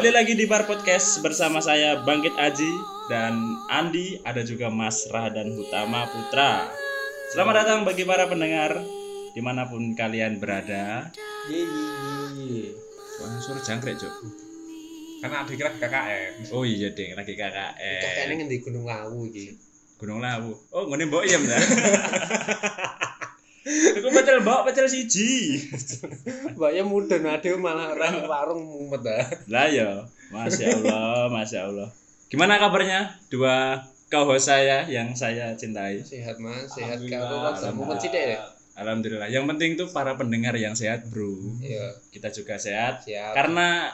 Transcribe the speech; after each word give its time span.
Kembali 0.00 0.16
lagi 0.16 0.32
di 0.32 0.48
Bar 0.48 0.64
Podcast 0.64 1.20
bersama 1.20 1.60
saya 1.60 2.00
Bangkit 2.00 2.32
Aji 2.32 2.72
dan 3.12 3.36
Andi, 3.68 4.16
ada 4.24 4.40
juga 4.40 4.72
Mas 4.72 5.04
Rahdan 5.04 5.52
Hutama 5.52 6.08
Putra. 6.08 6.72
Selamat 7.28 7.60
datang 7.60 7.84
bagi 7.84 8.08
para 8.08 8.24
pendengar 8.24 8.80
di 9.36 9.44
mana 9.44 9.68
pun 9.68 9.92
kalian 9.92 10.40
berada. 10.40 11.04
Ye 11.52 11.68
ye 11.68 11.84
ye. 12.32 12.64
Wah, 13.20 13.44
suara 13.44 13.60
jangkrik, 13.60 14.00
Cuk. 14.00 14.08
Karena 15.20 15.44
ada 15.44 15.52
kira 15.52 15.68
KKN. 15.68 16.48
Oh 16.48 16.64
iya, 16.64 16.96
Ding, 16.96 17.12
lagi 17.12 17.36
Kakaknya 17.36 18.00
KKN. 18.00 18.40
ngendi 18.40 18.56
Gunung 18.64 18.88
Lawu 18.88 19.28
iki. 19.28 19.52
Gunung 20.00 20.24
Lawu. 20.24 20.56
Oh, 20.72 20.88
ngene 20.88 21.12
mbok 21.12 21.28
ya, 21.28 21.36
Mbak. 23.60 24.00
Aku 24.00 24.08
pecel 24.16 24.38
mbok, 24.40 24.60
pecel 24.68 24.86
siji. 24.88 25.60
Mbaknya 26.56 26.82
mudun 26.84 27.28
aduh 27.28 27.60
malah 27.60 27.92
orang 27.92 28.24
warung 28.24 28.62
mumet 28.64 29.04
ah. 29.04 29.26
Lah 29.52 29.66
ya, 29.68 29.90
Masya 30.32 30.80
Allah, 30.80 31.28
Masya 31.28 31.60
Allah. 31.68 31.88
Gimana 32.32 32.56
kabarnya 32.56 33.20
dua 33.28 33.84
co-host 34.08 34.48
saya 34.48 34.88
yang 34.88 35.12
saya 35.12 35.52
cintai? 35.54 36.00
Sehat 36.00 36.40
Mas, 36.40 36.72
sehat 36.72 36.98
karo 37.04 37.44
rada 37.44 37.68
mumet 37.76 38.00
sithik 38.00 38.38
ya. 38.38 38.40
Alhamdulillah. 38.80 39.28
Yang 39.28 39.44
penting 39.44 39.70
tuh 39.76 39.88
para 39.92 40.16
pendengar 40.16 40.56
yang 40.56 40.72
sehat, 40.72 41.04
bro. 41.12 41.28
Iya, 41.60 42.00
Kita 42.08 42.32
juga 42.32 42.56
sehat. 42.56 43.04
siap. 43.04 43.36
Karena 43.36 43.92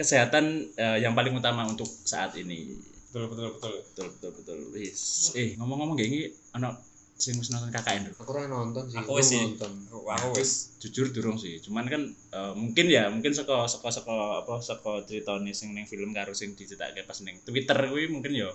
kesehatan 0.00 0.72
eh, 0.72 0.98
yang 1.04 1.12
paling 1.12 1.36
utama 1.36 1.68
untuk 1.68 1.90
saat 2.08 2.32
ini. 2.40 2.72
Betul 3.12 3.28
betul 3.28 3.46
betul. 3.60 3.74
Betul, 3.84 4.06
betul, 4.16 4.30
betul. 4.40 4.58
Wis. 4.72 5.36
Eh, 5.36 5.52
ngomong-ngomong 5.60 6.00
kayak 6.00 6.08
gini, 6.08 6.26
anak 6.56 6.80
sing 7.22 7.38
wis 7.38 7.54
nonton 7.54 7.70
KKN 7.70 8.10
lho. 8.10 8.18
aku 8.18 8.30
ora 8.34 8.50
nonton 8.50 8.84
sih. 8.90 8.98
Aku 8.98 9.22
sih. 9.22 9.38
nonton. 9.38 9.72
Aku 9.94 10.34
wis 10.34 10.74
Jujur 10.82 11.14
durung 11.14 11.38
sih. 11.38 11.62
Cuman 11.62 11.86
kan 11.86 12.02
eh, 12.10 12.52
mungkin 12.58 12.90
ya, 12.90 13.06
mungkin 13.06 13.30
saka 13.30 13.70
saka 13.70 13.94
saka 13.94 14.42
apa 14.42 14.58
saka 14.58 15.06
ceritane 15.06 15.54
sing 15.54 15.70
ning 15.70 15.86
film 15.86 16.10
karo 16.10 16.34
sing 16.34 16.58
dicetake 16.58 17.06
pas 17.06 17.22
ning 17.22 17.38
Twitter 17.46 17.78
kuwi 17.86 18.10
mungkin 18.10 18.34
ya 18.34 18.50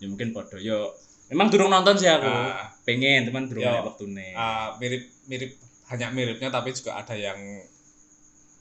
ya 0.00 0.06
mungkin 0.12 0.36
padha 0.36 0.60
yo 0.60 0.92
Memang 1.30 1.46
durung 1.46 1.70
nonton 1.70 1.94
sih 1.94 2.10
aku. 2.10 2.26
Ah. 2.26 2.74
Pengen, 2.82 3.30
teman 3.30 3.46
durung 3.46 3.62
Yo. 3.62 3.70
ada 3.70 3.86
waktune. 3.86 4.34
ah, 4.34 4.74
mirip 4.82 5.06
mirip 5.30 5.54
hanya 5.94 6.10
miripnya 6.10 6.50
tapi 6.50 6.74
juga 6.74 6.98
ada 6.98 7.14
yang 7.14 7.38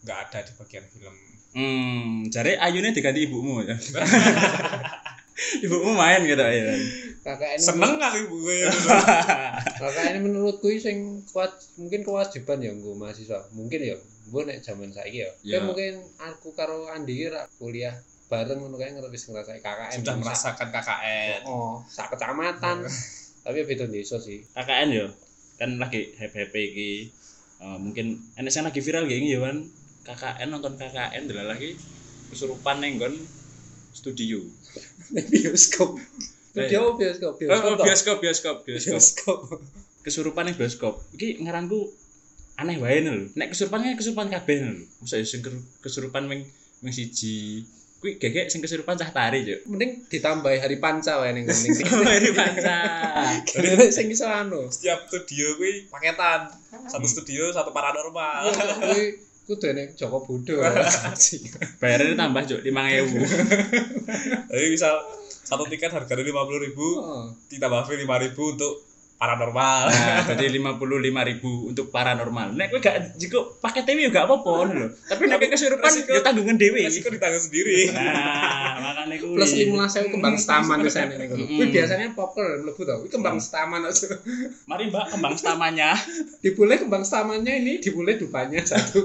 nggak 0.06 0.18
ada 0.30 0.46
di 0.46 0.54
bagian 0.54 0.86
film. 0.86 1.16
Hmm, 1.50 2.30
jare 2.30 2.62
ayune 2.62 2.94
diganti 2.94 3.26
ibumu 3.26 3.66
ya. 3.66 3.74
ibumu 5.66 5.98
main 5.98 6.22
gitu 6.30 6.46
ya. 6.46 6.78
Kakak 7.30 7.50
ini 7.54 7.62
Seneng 7.62 7.94
kali 8.02 8.22
gue. 8.26 8.58
kakak 9.82 10.06
ini 10.10 10.20
menurutku 10.26 10.74
sing 10.82 11.22
kuat 11.30 11.54
mungkin 11.78 12.02
kewajiban 12.02 12.58
ya 12.58 12.74
nggo 12.74 12.98
mahasiswa. 12.98 13.46
Mungkin 13.54 13.86
ya, 13.86 13.96
mbok 14.34 14.50
nek 14.50 14.66
zaman 14.66 14.90
saiki 14.90 15.22
ya. 15.22 15.30
Ya. 15.46 15.58
Ya 15.58 15.60
mungkin 15.62 16.02
aku 16.18 16.58
karo 16.58 16.90
Andi 16.90 17.30
ra 17.30 17.46
kuliah 17.62 17.94
bareng 18.34 18.58
ngono 18.66 18.82
kae 18.82 18.98
ngerti 18.98 19.30
ngrasake 19.30 19.62
KKN. 19.62 19.98
Sudah 20.02 20.16
Sak- 20.18 20.22
merasakan 20.26 20.68
KKN. 20.74 21.40
Oh, 21.46 21.78
sak 21.86 22.10
kecamatan. 22.18 22.90
Tapi 23.46 23.58
beda 23.62 23.86
desa 23.86 24.18
sih. 24.18 24.42
KKN 24.58 24.90
yo. 24.90 25.08
Kan 25.62 25.78
lagi 25.78 26.18
happy-happy 26.18 26.62
iki. 26.74 26.92
Eh, 27.62 27.78
mungkin 27.78 28.18
sing 28.50 28.66
lagi 28.66 28.82
viral 28.82 29.06
gini 29.06 29.38
ya 29.38 29.46
kan. 29.46 29.70
KKN 30.02 30.50
nonton 30.50 30.82
KKN 30.82 31.30
delala 31.30 31.54
lagi 31.54 31.78
kesurupan 32.34 32.82
ning 32.82 32.98
nggon 32.98 33.14
studio. 33.94 34.42
Bioskop. 35.30 35.94
Video 36.52 36.94
bioskop, 36.94 37.32
Oh, 37.32 37.38
bioskop. 37.38 37.62
oh, 37.64 37.76
toh? 37.76 37.86
bioskop, 37.86 38.18
bioskop, 38.20 38.56
bioskop. 38.64 38.94
Bioskop. 38.96 39.40
Kesurupan 40.02 40.44
ning 40.44 40.56
bioskop. 40.56 40.98
Iki 41.14 41.44
ngaranku 41.44 41.94
aneh 42.56 42.76
wae 42.76 43.00
lho. 43.00 43.30
Nek 43.34 43.54
kesurupan 43.54 43.80
kan 43.82 43.94
kesurupan 43.94 44.28
kabeh 44.28 44.58
lho. 44.60 44.74
Masa 45.00 45.22
sing 45.22 45.40
ke- 45.40 45.54
kesurupan 45.80 46.26
ming 46.26 46.42
ming 46.80 46.90
siji. 46.90 47.64
Kuwi 48.00 48.16
gegek 48.16 48.48
sing 48.48 48.60
kesurupan 48.60 48.96
cah 48.96 49.12
tari, 49.12 49.44
Cuk. 49.44 49.60
Mending 49.68 50.08
ditambahi 50.08 50.58
hari 50.58 50.80
panca 50.80 51.20
wae 51.20 51.32
ning 51.32 51.44
ning 51.44 51.72
Dari 51.84 52.32
panca. 52.40 52.78
Kene 53.44 53.92
sing 53.92 54.08
iso 54.08 54.26
anu. 54.26 54.66
Setiap 54.68 55.06
studio 55.06 55.54
gue 55.56 55.86
paketan. 55.86 56.48
Satu 56.88 57.06
studio 57.06 57.52
satu 57.52 57.70
paranormal. 57.70 58.50
Kuwi 58.82 59.04
kudu 59.46 59.70
ning 59.72 59.92
Joko 59.94 60.24
Budo. 60.24 60.64
Bayarnya 61.82 62.16
tambah, 62.16 62.42
Cuk, 62.46 62.60
5000. 62.62 64.50
Jadi 64.50 64.66
misal 64.70 64.96
satu 65.50 65.66
tiket 65.66 65.90
harganya 65.90 66.22
lima 66.22 66.46
puluh 66.46 66.62
ribu, 66.62 66.88
Oh. 67.02 67.34
ditambah 67.50 67.90
fee 67.90 68.06
lima 68.06 68.22
ribu 68.22 68.54
untuk 68.54 68.86
paranormal. 69.20 69.92
Nah, 69.92 70.24
jadi 70.32 70.48
55.000 70.64 71.76
untuk 71.76 71.92
paranormal. 71.92 72.56
Nek 72.56 72.72
kowe 72.72 72.80
gak 72.80 73.20
jiko 73.20 73.60
pakai 73.60 73.84
TV 73.84 74.08
gak 74.08 74.32
apa-apa 74.32 74.72
lho. 74.72 74.88
Tapi 75.12 75.28
nek 75.28 75.44
kesurupan 75.44 75.92
ya 76.08 76.24
tanggungan 76.24 76.56
dhewe. 76.56 76.88
Resiko 76.88 77.12
ditanggung 77.12 77.44
sendiri. 77.44 77.92
Nah, 77.92 78.80
makane 78.80 79.20
kuwi. 79.20 79.36
Plus 79.36 79.52
15.000 79.60 80.16
kembang 80.16 80.36
setaman 80.40 80.80
wis 80.88 80.96
ana 80.96 81.20
ning 81.20 81.28
kono. 81.36 81.44
Mm. 81.44 81.52
Kuwi 81.52 81.68
biasanya 81.68 82.08
popper 82.16 82.64
mlebu 82.64 82.82
to. 82.88 82.96
Kuwi 83.04 83.12
kembang 83.12 83.38
setaman 83.44 83.84
aja. 83.84 84.08
Mari 84.72 84.84
Mbak 84.88 85.06
kembang 85.12 85.36
stamanya. 85.36 85.90
Dibule 86.40 86.80
kembang 86.80 87.04
setamannya 87.04 87.54
ini 87.60 87.74
dibule 87.84 88.16
dupanya 88.16 88.64
satu. 88.64 89.04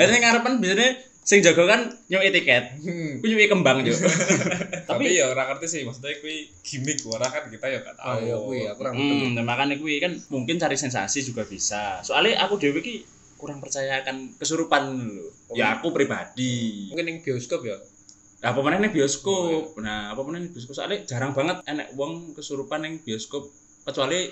Ning 0.00 0.20
ngarepan 0.24 0.56
biasanya 0.64 0.96
sing 1.24 1.40
jaga 1.40 1.64
kan 1.64 1.80
nyuwi 2.12 2.28
tiket. 2.30 2.76
Hmm. 2.84 3.18
Ku 3.18 3.24
nyuwi 3.24 3.48
kembang 3.48 3.80
yo. 3.80 3.96
Tapi 4.88 5.16
ya 5.16 5.32
orang 5.32 5.56
ngerti 5.56 5.66
sih, 5.66 5.80
maksudnya 5.88 6.20
kui 6.20 6.52
gimmick 6.60 7.00
orang 7.08 7.32
kan 7.32 7.44
kita 7.48 7.66
ya 7.72 7.80
Oh 7.80 7.96
tahu. 7.96 8.18
iya 8.20 8.36
kuwi 8.36 8.60
aku 8.68 8.80
ora 8.84 8.90
ngerti. 8.92 9.14
Hmm, 9.16 9.30
nah, 9.32 9.44
makane 9.48 9.74
kuwi 9.80 9.96
kan 10.04 10.12
mungkin 10.28 10.60
cari 10.60 10.76
sensasi 10.76 11.24
juga 11.24 11.48
bisa. 11.48 12.04
Soalnya 12.04 12.44
aku 12.44 12.60
dhewe 12.60 12.84
ki 12.84 13.08
kurang 13.40 13.64
percaya 13.64 14.04
akan 14.04 14.36
kesurupan 14.36 14.84
lho. 15.00 15.32
Ya 15.56 15.80
aku 15.80 15.96
pribadi. 15.96 16.92
Mungkin 16.92 17.04
ning 17.08 17.18
bioskop 17.24 17.64
ya. 17.64 17.80
Nah, 18.44 18.52
apa 18.52 18.60
meneh 18.60 18.78
ning 18.84 18.92
bioskop. 18.92 19.80
Nah, 19.80 20.12
apa 20.12 20.20
meneh 20.28 20.44
ning 20.44 20.52
bioskop 20.52 20.76
soalnya 20.76 21.08
jarang 21.08 21.32
banget 21.32 21.64
enek 21.64 21.96
wong 21.96 22.36
kesurupan 22.36 22.84
ning 22.84 23.00
bioskop 23.00 23.48
kecuali 23.88 24.28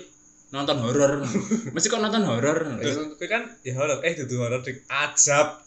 nonton 0.53 0.77
horor. 0.85 1.25
Mesti 1.73 1.87
kok 1.89 2.01
nonton 2.05 2.23
horor. 2.29 2.77
Terus 2.77 3.17
kui 3.17 3.25
kan 3.25 3.49
ya 3.65 3.73
horor, 3.73 4.05
eh 4.05 4.13
itu 4.13 4.29
horor 4.37 4.61
di 4.61 4.77
ajab. 4.85 5.65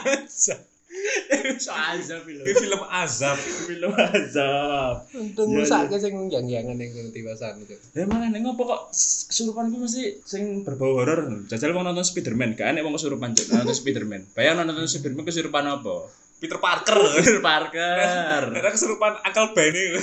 ajab. 0.00 0.60
So 1.56 1.72
azab 1.72 2.26
lho. 2.26 2.42
film 2.42 2.82
azab. 2.90 3.38
Film 3.70 3.92
azab. 3.94 5.06
Untung 5.14 5.48
Iya, 5.54 5.62
rusake 5.62 5.96
sing 6.02 6.14
yang-yangan 6.28 6.76
ning 6.76 6.90
tiwasan 7.14 7.62
itu. 7.62 7.78
Ya 7.94 8.04
makane 8.04 8.42
ngopo 8.42 8.66
kok 8.66 8.80
kesurupan 8.92 9.70
ku 9.72 9.76
mesti 9.80 10.20
sing 10.26 10.66
berbau 10.66 11.00
horor. 11.00 11.46
Jajal 11.48 11.72
wong 11.72 11.86
nonton 11.86 12.04
Spiderman, 12.04 12.58
gak 12.58 12.74
enek 12.74 12.82
wong 12.84 12.98
kesurupan 12.98 13.32
nonton 13.32 13.76
Spiderman. 13.76 14.26
Bayang 14.34 14.58
nonton 14.60 14.90
Spiderman 14.90 15.24
kesurupan 15.24 15.64
apa? 15.64 16.10
Peter 16.36 16.60
Parker. 16.60 17.00
Peter 17.16 17.40
Parker. 17.40 18.52
Ada 18.52 18.68
kesurupan 18.68 19.16
Uncle 19.24 19.56
Benny. 19.56 19.96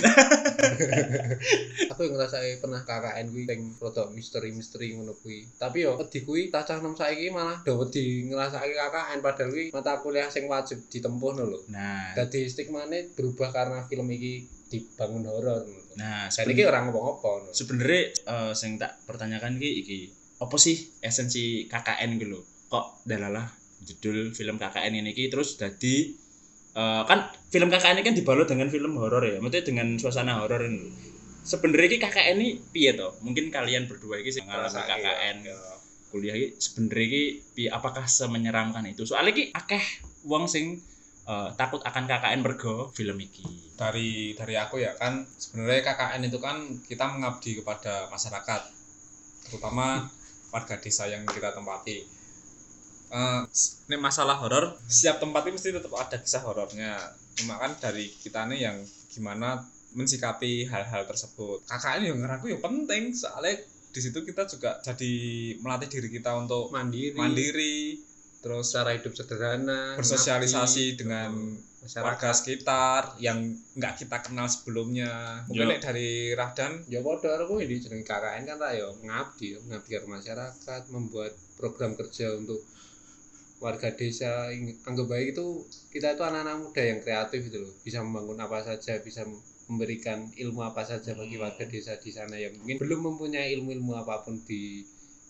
Aku 1.93 1.99
yang 2.09 2.17
ngerasake 2.17 2.57
pernah 2.57 2.81
KKN 2.81 3.29
kuwi 3.29 3.45
sing 3.45 3.59
rada 3.77 4.03
misteri-misteri 4.09 4.97
ngono 4.97 5.13
kuwi. 5.21 5.45
Tapi 5.61 5.85
yo 5.85 5.93
wedi 6.01 6.25
kuwi 6.25 6.49
cacah 6.49 6.81
nom 6.81 6.97
saiki 6.97 7.29
malah 7.29 7.61
do 7.61 7.77
wedi 7.85 8.25
ngrasake 8.33 8.73
KKN 8.73 9.19
padahal 9.21 9.49
kuwi 9.53 9.65
mata 9.69 10.01
kuliah 10.01 10.29
sing 10.33 10.49
wajib 10.49 10.81
ditempuh 10.89 11.37
no 11.37 11.43
lho. 11.45 11.59
Nah, 11.69 12.17
Dadi 12.17 12.49
stigmane 12.49 13.13
berubah 13.13 13.53
karena 13.53 13.85
film 13.85 14.09
iki 14.09 14.49
dibangun 14.73 15.29
horor. 15.29 15.61
nah 15.93 16.25
Dan 16.25 16.49
iki 16.49 16.65
ora 16.65 16.81
ngomong 16.81 17.21
apa 17.21 17.31
no. 17.45 17.49
sebenarnya 17.53 18.01
eh, 18.09 18.53
sing 18.57 18.81
tak 18.81 18.97
pertanyakan 19.05 19.61
ki 19.61 19.85
iki 19.85 19.99
apa 20.41 20.57
sih 20.57 20.97
esensi 21.05 21.69
KKN 21.69 22.17
gitu 22.17 22.33
lho 22.33 22.41
kok 22.73 23.05
dalalah 23.05 23.45
judul 23.85 24.33
film 24.33 24.57
KKN 24.57 25.05
ini 25.05 25.13
ki 25.13 25.29
terus 25.29 25.53
jadi 25.61 26.22
eh, 26.73 27.03
kan 27.05 27.19
film 27.53 27.69
KKN 27.69 28.01
ini 28.01 28.03
kan 28.05 28.15
dibalut 28.17 28.47
dengan 28.49 28.67
film 28.69 28.97
horor 28.97 29.23
ya 29.23 29.37
maksudnya 29.37 29.63
dengan 29.65 29.87
suasana 29.97 30.41
horor 30.41 30.61
ini. 30.65 30.89
Sebenarnya 31.43 31.99
KKN 31.99 32.39
ini 32.39 32.49
piye 32.71 32.95
toh? 32.95 33.19
Mungkin 33.19 33.51
kalian 33.51 33.85
berdua 33.91 34.17
ini 34.23 34.31
sing 34.31 34.47
ngalami 34.47 34.79
KKN 34.79 35.37
ya. 35.43 35.57
kuliah 36.13 36.37
ki 36.37 36.61
sebenarnya 36.61 37.21
piye? 37.57 37.69
Apakah 37.73 38.05
semenyeramkan 38.05 38.85
itu? 38.85 39.03
Soalnya 39.03 39.33
ki 39.33 39.43
akeh 39.51 39.83
wong 40.23 40.45
sing 40.47 40.79
eh, 41.27 41.49
takut 41.59 41.83
akan 41.83 42.03
KKN 42.07 42.39
mergo 42.45 42.89
film 42.95 43.17
iki. 43.19 43.43
Dari 43.75 44.37
dari 44.37 44.55
aku 44.55 44.79
ya 44.79 44.95
kan 44.95 45.25
sebenarnya 45.25 45.83
KKN 45.93 46.21
itu 46.29 46.37
kan 46.39 46.57
kita 46.85 47.09
mengabdi 47.11 47.59
kepada 47.59 48.07
masyarakat, 48.13 48.61
terutama 49.49 50.07
warga 50.53 50.77
desa 50.77 51.09
yang 51.09 51.25
kita 51.25 51.51
tempati. 51.51 52.22
Eh, 53.13 53.41
ini 53.93 53.97
masalah 54.01 54.41
horor, 54.41 54.73
setiap 54.89 55.21
tempat 55.21 55.45
ini 55.45 55.53
mesti 55.53 55.69
tetap 55.69 55.93
ada 55.93 56.17
kisah 56.17 56.41
horornya. 56.41 56.97
Cuma 57.37 57.61
kan 57.61 57.77
dari 57.77 58.09
kita 58.09 58.49
nih 58.49 58.65
yang 58.65 58.77
gimana 59.13 59.61
mensikapi 59.93 60.65
hal-hal 60.65 61.05
tersebut. 61.05 61.61
KKN 61.69 62.09
yang 62.09 62.17
ngeraku 62.25 62.49
ya 62.49 62.57
penting 62.57 63.13
soalnya 63.13 63.61
di 63.93 63.99
situ 64.01 64.25
kita 64.25 64.49
juga 64.49 64.81
jadi 64.81 65.13
melatih 65.61 65.89
diri 65.93 66.09
kita 66.09 66.33
untuk 66.33 66.73
mandiri, 66.73 67.13
mandiri, 67.13 68.01
terus 68.41 68.73
cara 68.73 68.97
hidup 68.97 69.13
sederhana, 69.13 69.93
bersosialisasi 69.93 70.97
dengan 70.97 71.53
masyarakat. 71.85 72.01
warga 72.01 72.33
sekitar 72.33 73.13
yang 73.21 73.53
nggak 73.77 73.93
kita 74.01 74.25
kenal 74.25 74.49
sebelumnya. 74.49 75.45
Mungkin 75.45 75.69
Yo. 75.69 75.69
nek 75.69 75.81
dari 75.85 76.33
Rahdan 76.33 76.89
Ya 76.89 77.05
padha 77.05 77.37
karo 77.37 77.45
kuwi 77.45 77.69
di 77.69 77.77
jeneng 77.77 78.01
KKN 78.01 78.49
kan 78.49 78.57
tak 78.57 78.73
ya 78.73 78.89
ngabdi, 78.89 79.47
ya, 79.53 79.59
ngabdi 79.69 79.89
karo 79.93 80.05
masyarakat, 80.09 80.81
membuat 80.89 81.37
program 81.61 81.93
kerja 81.93 82.33
untuk 82.33 82.65
warga 83.63 83.89
desa 83.95 84.51
anggap 84.83 85.07
baik 85.07 85.31
itu 85.33 85.63
kita 85.87 86.13
itu 86.13 86.23
anak-anak 86.23 86.59
muda 86.59 86.83
yang 86.83 86.99
kreatif 86.99 87.47
gitu 87.47 87.63
loh 87.63 87.73
bisa 87.79 88.03
membangun 88.03 88.35
apa 88.37 88.59
saja 88.59 88.99
bisa 88.99 89.23
memberikan 89.71 90.27
ilmu 90.35 90.59
apa 90.61 90.83
saja 90.83 91.15
bagi 91.15 91.39
Hmm. 91.39 91.47
warga 91.47 91.63
desa 91.63 91.95
di 91.95 92.11
sana 92.11 92.35
yang 92.35 92.51
mungkin 92.59 92.75
belum 92.83 92.99
mempunyai 93.07 93.55
ilmu-ilmu 93.55 93.95
apa 93.95 94.21
pun 94.21 94.43
di 94.43 94.83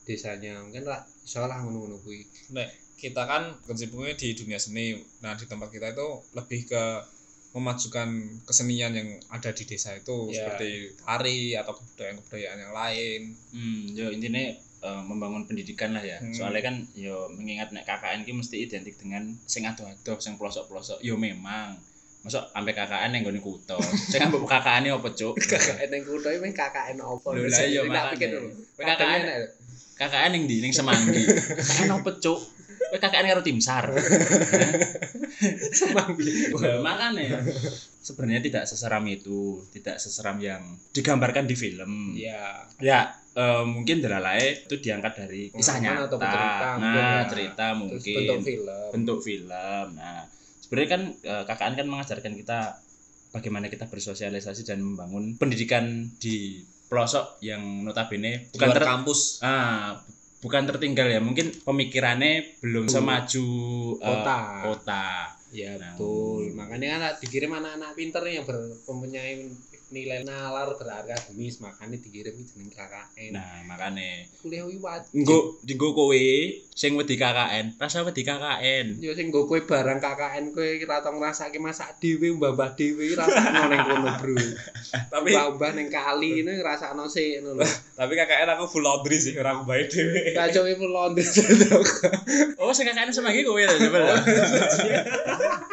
desanya 0.03 0.59
mungkin 0.59 0.83
lah 0.83 1.05
insyaallah 1.21 1.61
ngono-ngono 1.61 2.01
kuwi 2.01 2.25
Nek 2.51 2.69
kita 2.97 3.23
kan 3.23 3.51
kecimpungnya 3.67 4.15
di 4.15 4.31
dunia 4.31 4.55
seni. 4.55 4.95
Nah, 5.19 5.35
di 5.35 5.43
tempat 5.43 5.67
kita 5.67 5.91
itu 5.91 6.07
lebih 6.31 6.71
ke 6.71 6.83
memajukan 7.51 8.09
kesenian 8.47 8.95
yang 8.95 9.09
ada 9.29 9.51
di 9.51 9.63
desa 9.67 9.93
itu 9.93 10.31
Ya. 10.31 10.47
seperti 10.47 10.95
tari 10.97 11.53
atau 11.53 11.75
kebudayaan-kebudayaan 11.75 12.59
yang 12.63 12.73
lain. 12.73 13.21
Hmm, 13.51 13.83
yo 13.91 14.07
intinya 14.09 14.41
eh, 14.83 15.01
membangun 15.07 15.47
pendidikan 15.47 15.95
lah 15.95 16.03
ya. 16.03 16.19
Hmm. 16.19 16.35
Soalnya 16.35 16.67
kan 16.67 16.75
yo 16.93 17.31
mengingat 17.31 17.71
nek 17.71 17.87
KKN 17.87 18.27
ki 18.27 18.35
mesti 18.35 18.55
identik 18.59 18.99
dengan 18.99 19.31
sing 19.47 19.63
adoh-adoh, 19.63 20.19
sing 20.19 20.35
pelosok-pelosok. 20.35 20.99
Yo 20.99 21.15
memang. 21.15 21.79
Masuk 22.23 22.39
sampai 22.55 22.71
KKN 22.71 23.19
yang 23.19 23.23
gone 23.27 23.43
kuto. 23.43 23.75
Sing 23.83 24.23
ambek 24.23 24.47
KKN 24.47 24.95
opo, 24.95 25.11
Cuk? 25.11 25.35
KKN 25.43 25.91
yang 25.91 26.03
kudo 26.07 26.31
ini 26.31 26.55
KKN 26.55 27.03
apa 27.03 27.27
Lho, 27.35 27.51
lah 27.51 27.67
iya, 27.67 27.83
pikir 28.15 28.29
dulu 28.31 28.47
KKN. 28.79 29.21
KKN 29.99 30.31
yang 30.31 30.45
di 30.47 30.57
ning 30.63 30.71
Semanggi. 30.71 31.19
KKN 31.27 31.99
opo, 31.99 32.15
Cuk? 32.23 32.39
Kowe 32.95 32.99
KKN 32.99 33.27
karo 33.27 33.43
tim 33.43 33.59
SAR. 33.59 33.91
Semanggi. 35.75 36.55
Nah, 36.55 36.79
makanya 36.79 37.43
sebenarnya 37.99 38.39
tidak 38.39 38.63
seseram 38.71 39.03
itu, 39.11 39.59
tidak 39.75 39.99
seseram 39.99 40.39
yang 40.39 40.63
digambarkan 40.95 41.43
di 41.43 41.55
film. 41.59 42.15
Iya. 42.15 42.71
Ya, 42.79 43.19
eh, 43.33 43.63
mungkin 43.63 43.97
Delalai 43.99 44.61
itu 44.61 44.75
diangkat 44.77 45.13
dari 45.17 45.49
kisah 45.49 45.77
nyata. 45.77 46.05
atau 46.07 46.17
cerita 46.19 46.67
nah, 46.77 46.93
ya. 46.93 47.21
cerita 47.25 47.65
Terus 47.65 47.79
mungkin 47.79 48.15
bentuk 48.15 48.39
film. 48.43 48.87
bentuk 48.91 49.19
film. 49.21 49.85
Nah, 49.93 50.19
sebenarnya 50.59 50.89
kan 50.89 51.01
eh, 51.19 51.43
KKN 51.43 51.73
kan 51.75 51.87
mengajarkan 51.87 52.33
kita 52.35 52.59
bagaimana 53.29 53.65
kita 53.65 53.85
bersosialisasi 53.85 54.61
dan 54.63 54.79
membangun 54.79 55.33
pendidikan 55.35 55.85
di 56.15 56.61
pelosok 56.85 57.41
yang 57.41 57.61
notabene 57.81 58.53
bukan 58.53 58.69
ter- 58.69 58.85
kampus. 58.85 59.41
ah, 59.41 59.97
bukan 60.39 60.69
tertinggal 60.69 61.09
ya. 61.09 61.17
Mungkin 61.17 61.65
pemikirannya 61.65 62.61
belum 62.61 62.85
semaju 62.85 63.47
eh, 63.97 64.05
Kota. 64.05 64.39
kota. 64.61 65.05
Ya 65.49 65.73
Nah, 65.73 65.93
betul. 65.93 66.53
Makanya 66.53 66.87
kan 66.93 67.01
dikirim 67.17 67.49
anak-anak 67.51 67.93
pinter 67.93 68.21
yang 68.25 68.41
ber- 68.43 68.77
mempunyai 68.83 69.49
nilai 69.93 70.25
nalar 70.25 70.73
berakademis 70.73 71.61
makanya 71.61 72.01
dikirim 72.01 72.33
jeneng 72.41 72.73
KKN. 72.73 73.31
Nah, 73.37 73.61
makanya 73.69 74.25
kuliah 74.41 74.65
kuwi 74.65 74.81
wajib. 74.81 75.13
Nggo 75.13 75.37
dienggo 75.61 75.93
kowe 75.93 76.25
sing 76.73 76.97
wedi 76.97 77.13
KKN, 77.13 77.77
rasa 77.77 78.01
wedi 78.01 78.25
KKN. 78.25 78.97
Ya 78.97 79.13
sing 79.13 79.29
nggo 79.29 79.45
kowe 79.45 79.61
barang 79.61 80.01
KKN 80.01 80.49
kowe 80.49 80.65
ora 80.65 80.97
tau 81.05 81.13
ngrasake 81.13 81.61
masak 81.61 82.01
dhewe, 82.01 82.33
mbah-mbah 82.33 82.73
dhewe 82.73 83.13
rasakno 83.13 83.69
ning 83.69 83.81
kono, 83.85 84.09
Bro. 84.17 84.35
Tapi 85.13 85.29
Mbah-mbah 85.29 85.71
ning 85.77 85.87
kali 85.93 86.41
ini 86.41 86.51
ngrasakno 86.57 87.05
sik 87.05 87.45
ngono 87.45 87.61
lho. 87.61 87.67
tapi 87.93 88.17
KKN 88.17 88.49
aku 88.57 88.65
full 88.65 88.81
laundry 88.81 89.21
sih, 89.21 89.37
orang 89.37 89.61
aku 89.61 89.69
baik 89.69 89.87
dhewe. 89.93 90.33
Kacoke 90.33 90.73
pun 90.81 90.89
londe 90.89 91.21
Oh, 92.57 92.73
sing 92.73 92.89
KKN 92.89 93.13
semanggi 93.13 93.45
kowe 93.45 93.61
lho, 93.61 93.75
coba 93.77 93.99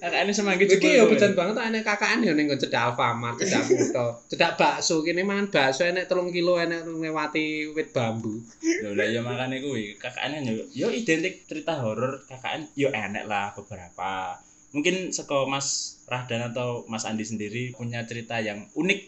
KKN 0.00 0.32
semanggi 0.32 0.64
Iki 0.64 0.80
jebul 0.80 0.96
ya 0.96 1.04
bejan 1.04 1.32
banget 1.36 1.60
enek 1.60 1.84
KKN 1.84 2.18
ya 2.24 2.32
ning 2.32 2.48
nggon 2.48 2.56
cedak 2.56 2.96
Alfamart, 2.96 3.36
cedak 3.36 3.68
Kuto. 3.68 4.06
Cedak 4.32 4.56
bakso 4.56 5.04
kene 5.04 5.28
mangan 5.28 5.52
bakso 5.52 5.84
enek 5.84 6.08
3 6.08 6.32
kilo 6.32 6.56
enek 6.56 6.88
nglewati 6.88 7.68
wit 7.76 7.92
bambu. 7.92 8.40
Lho 8.64 8.96
lah 8.96 9.04
ya 9.04 9.20
makane 9.20 9.60
kuwi 9.60 10.00
KKN 10.00 10.40
kan 10.40 10.42
yo 10.48 10.64
yo 10.72 10.88
identik 10.88 11.44
cerita 11.44 11.84
horor 11.84 12.24
KKN 12.24 12.72
yo 12.80 12.88
enek 12.88 13.28
lah 13.28 13.52
beberapa. 13.52 14.40
Mungkin 14.72 15.12
seko 15.12 15.44
Mas 15.44 16.00
Rahdan 16.08 16.48
atau 16.48 16.88
Mas 16.88 17.04
Andi 17.04 17.28
sendiri 17.28 17.76
punya 17.76 18.00
cerita 18.08 18.40
yang 18.40 18.72
unik 18.72 19.00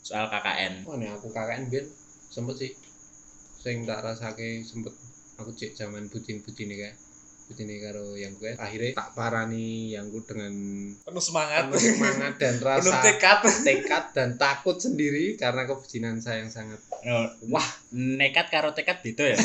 soal 0.00 0.32
KKN. 0.32 0.88
Wah 0.88 0.96
nek 0.96 1.20
aku 1.20 1.28
KKN 1.28 1.68
biyen 1.68 1.84
sempet 2.32 2.56
sih 2.56 2.72
sing 3.60 3.84
tak 3.84 4.00
rasake 4.00 4.64
sempet 4.64 4.96
aku 5.36 5.52
cek 5.52 5.76
zaman 5.76 6.08
bucin-bucine 6.08 6.72
kae. 6.72 6.92
Bucine 7.48 7.80
karo 7.80 8.12
yang 8.12 8.36
gue 8.36 8.52
akhirnya 8.54 8.92
tak 8.92 9.16
parani 9.16 9.96
yang 9.96 10.12
gue 10.12 10.20
dengan 10.20 10.52
Penuh 11.00 11.24
semangat. 11.24 11.72
penuh 11.72 11.80
semangat 11.80 12.32
dan 12.36 12.54
Penuh 12.60 12.68
rasa 12.92 13.00
tekad. 13.00 13.38
tekad 13.66 14.04
dan 14.12 14.28
takut 14.36 14.76
sendiri 14.76 15.40
karena 15.40 15.64
kebucinan 15.64 16.20
saya 16.20 16.44
yang 16.44 16.52
sangat 16.52 16.76
Oh, 16.98 17.24
wah, 17.48 17.64
nekat 17.94 18.52
karo 18.52 18.76
tekad 18.76 19.00
beda 19.00 19.32
ya. 19.32 19.38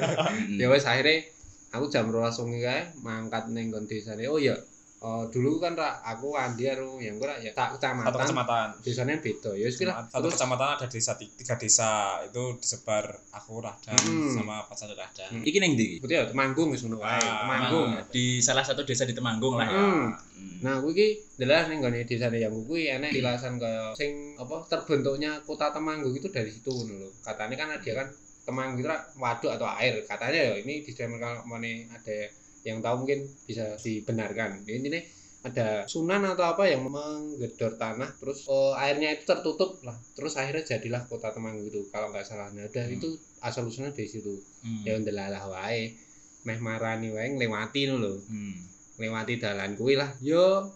ya 0.62 0.66
wes 0.70 0.86
akhirnya 0.86 1.26
aku 1.74 1.90
jam 1.90 2.06
rolas 2.06 2.38
wengi 2.38 2.60
kae 2.60 2.92
mangkat 3.00 3.50
ning 3.50 3.74
desane 3.88 4.28
oh 4.28 4.38
iya 4.38 4.54
oh, 5.00 5.24
dulu 5.26 5.56
kan 5.56 5.72
ra 5.72 5.96
aku 5.98 6.32
Andi 6.32 6.64
karo 6.64 6.96
yang 6.96 7.16
ra 7.16 7.34
ya 7.34 7.50
tak 7.50 7.72
Satu 7.72 7.80
kecamatan 7.80 8.12
kecamatan. 8.14 8.66
desane 8.80 9.14
beda 9.16 9.50
ya 9.52 9.64
wis 9.64 9.76
lah 9.80 10.04
Satu 10.04 10.20
terus 10.22 10.34
kecamatan 10.36 10.68
ada 10.70 10.86
desa 10.86 11.12
tiga 11.14 11.54
desa 11.54 11.90
itu 12.22 12.44
disebar 12.56 13.04
aku 13.30 13.52
Rahdan 13.58 13.96
Hmm. 13.96 14.28
sama 14.30 14.60
pacar 14.62 14.88
Rahdan. 14.90 15.28
Hmm. 15.30 15.42
Iki 15.42 15.58
ning 15.58 15.72
ndi? 15.74 15.88
berarti 15.98 16.14
ya 16.14 16.24
Temanggung 16.26 16.68
wis 16.70 16.82
ngono 16.82 16.98
wae 16.98 17.16
Ah, 17.16 17.42
Temanggung 17.42 17.88
Nah, 17.90 18.04
di 18.06 18.24
salah 18.38 18.60
satu 18.60 18.82
desa 18.82 19.02
di 19.02 19.12
Temanggung 19.12 19.54
lah 19.54 19.64
ya. 19.64 19.74
Hmm. 19.74 20.08
Hmm. 20.36 20.56
Nah, 20.60 20.74
kuwi 20.78 20.92
iki 20.94 21.06
adalah 21.36 21.64
ning 21.66 21.80
gone 21.80 22.00
desane 22.02 22.36
yang 22.36 22.52
kuwi 22.60 22.88
enek 22.90 23.10
tilasan 23.10 23.56
kaya 23.56 23.92
sing 23.92 24.36
apa 24.36 24.56
terbentuknya 24.66 25.40
kota 25.40 25.68
Temanggung 25.70 26.12
itu 26.12 26.28
dari 26.28 26.48
situ 26.48 26.68
ngono 26.68 26.94
lho. 26.98 27.08
Katanya 27.18 27.56
kan 27.56 27.68
ada 27.72 27.90
kan 27.94 28.08
Temanggung 28.40 28.80
itu 28.80 28.88
waduk 29.16 29.50
atau 29.50 29.68
air. 29.74 30.00
Katanya 30.02 30.40
ya 30.42 30.54
ini 30.58 30.84
kalau 31.16 31.40
mana 31.44 31.68
ada 31.90 32.16
yang 32.62 32.78
tahu 32.80 33.04
mungkin 33.04 33.24
bisa 33.44 33.76
dibenarkan. 33.80 34.64
Intinya 34.68 35.00
ada 35.40 35.88
sunan 35.88 36.20
atau 36.28 36.44
apa 36.52 36.68
yang 36.68 36.84
menggedor 36.84 37.80
tanah 37.80 38.12
terus 38.20 38.44
eh, 38.44 38.72
airnya 38.76 39.16
itu 39.16 39.24
tertutup 39.24 39.80
lah 39.80 39.96
terus 40.12 40.36
akhirnya 40.36 40.76
jadilah 40.76 41.08
kota 41.08 41.32
Temanggung 41.32 41.64
itu 41.64 41.88
kalau 41.88 42.12
nggak 42.12 42.28
salah 42.28 42.52
nah 42.52 42.68
udah 42.68 42.84
Hmm. 42.84 42.96
itu 43.00 43.08
asal 43.40 43.64
usulnya 43.64 43.88
dari 43.96 44.04
situ 44.04 44.36
Hmm. 44.60 44.84
ya 44.84 45.00
ndelalah 45.00 45.48
wae 45.48 45.96
meh 46.44 46.60
marani 46.60 47.08
wae 47.08 47.32
nglewati 47.32 47.88
lho 47.88 48.20
Hmm. 48.28 48.68
nglewati 49.00 49.40
dalan 49.40 49.80
kuwi 49.80 49.96
lah 49.96 50.12
yo 50.20 50.68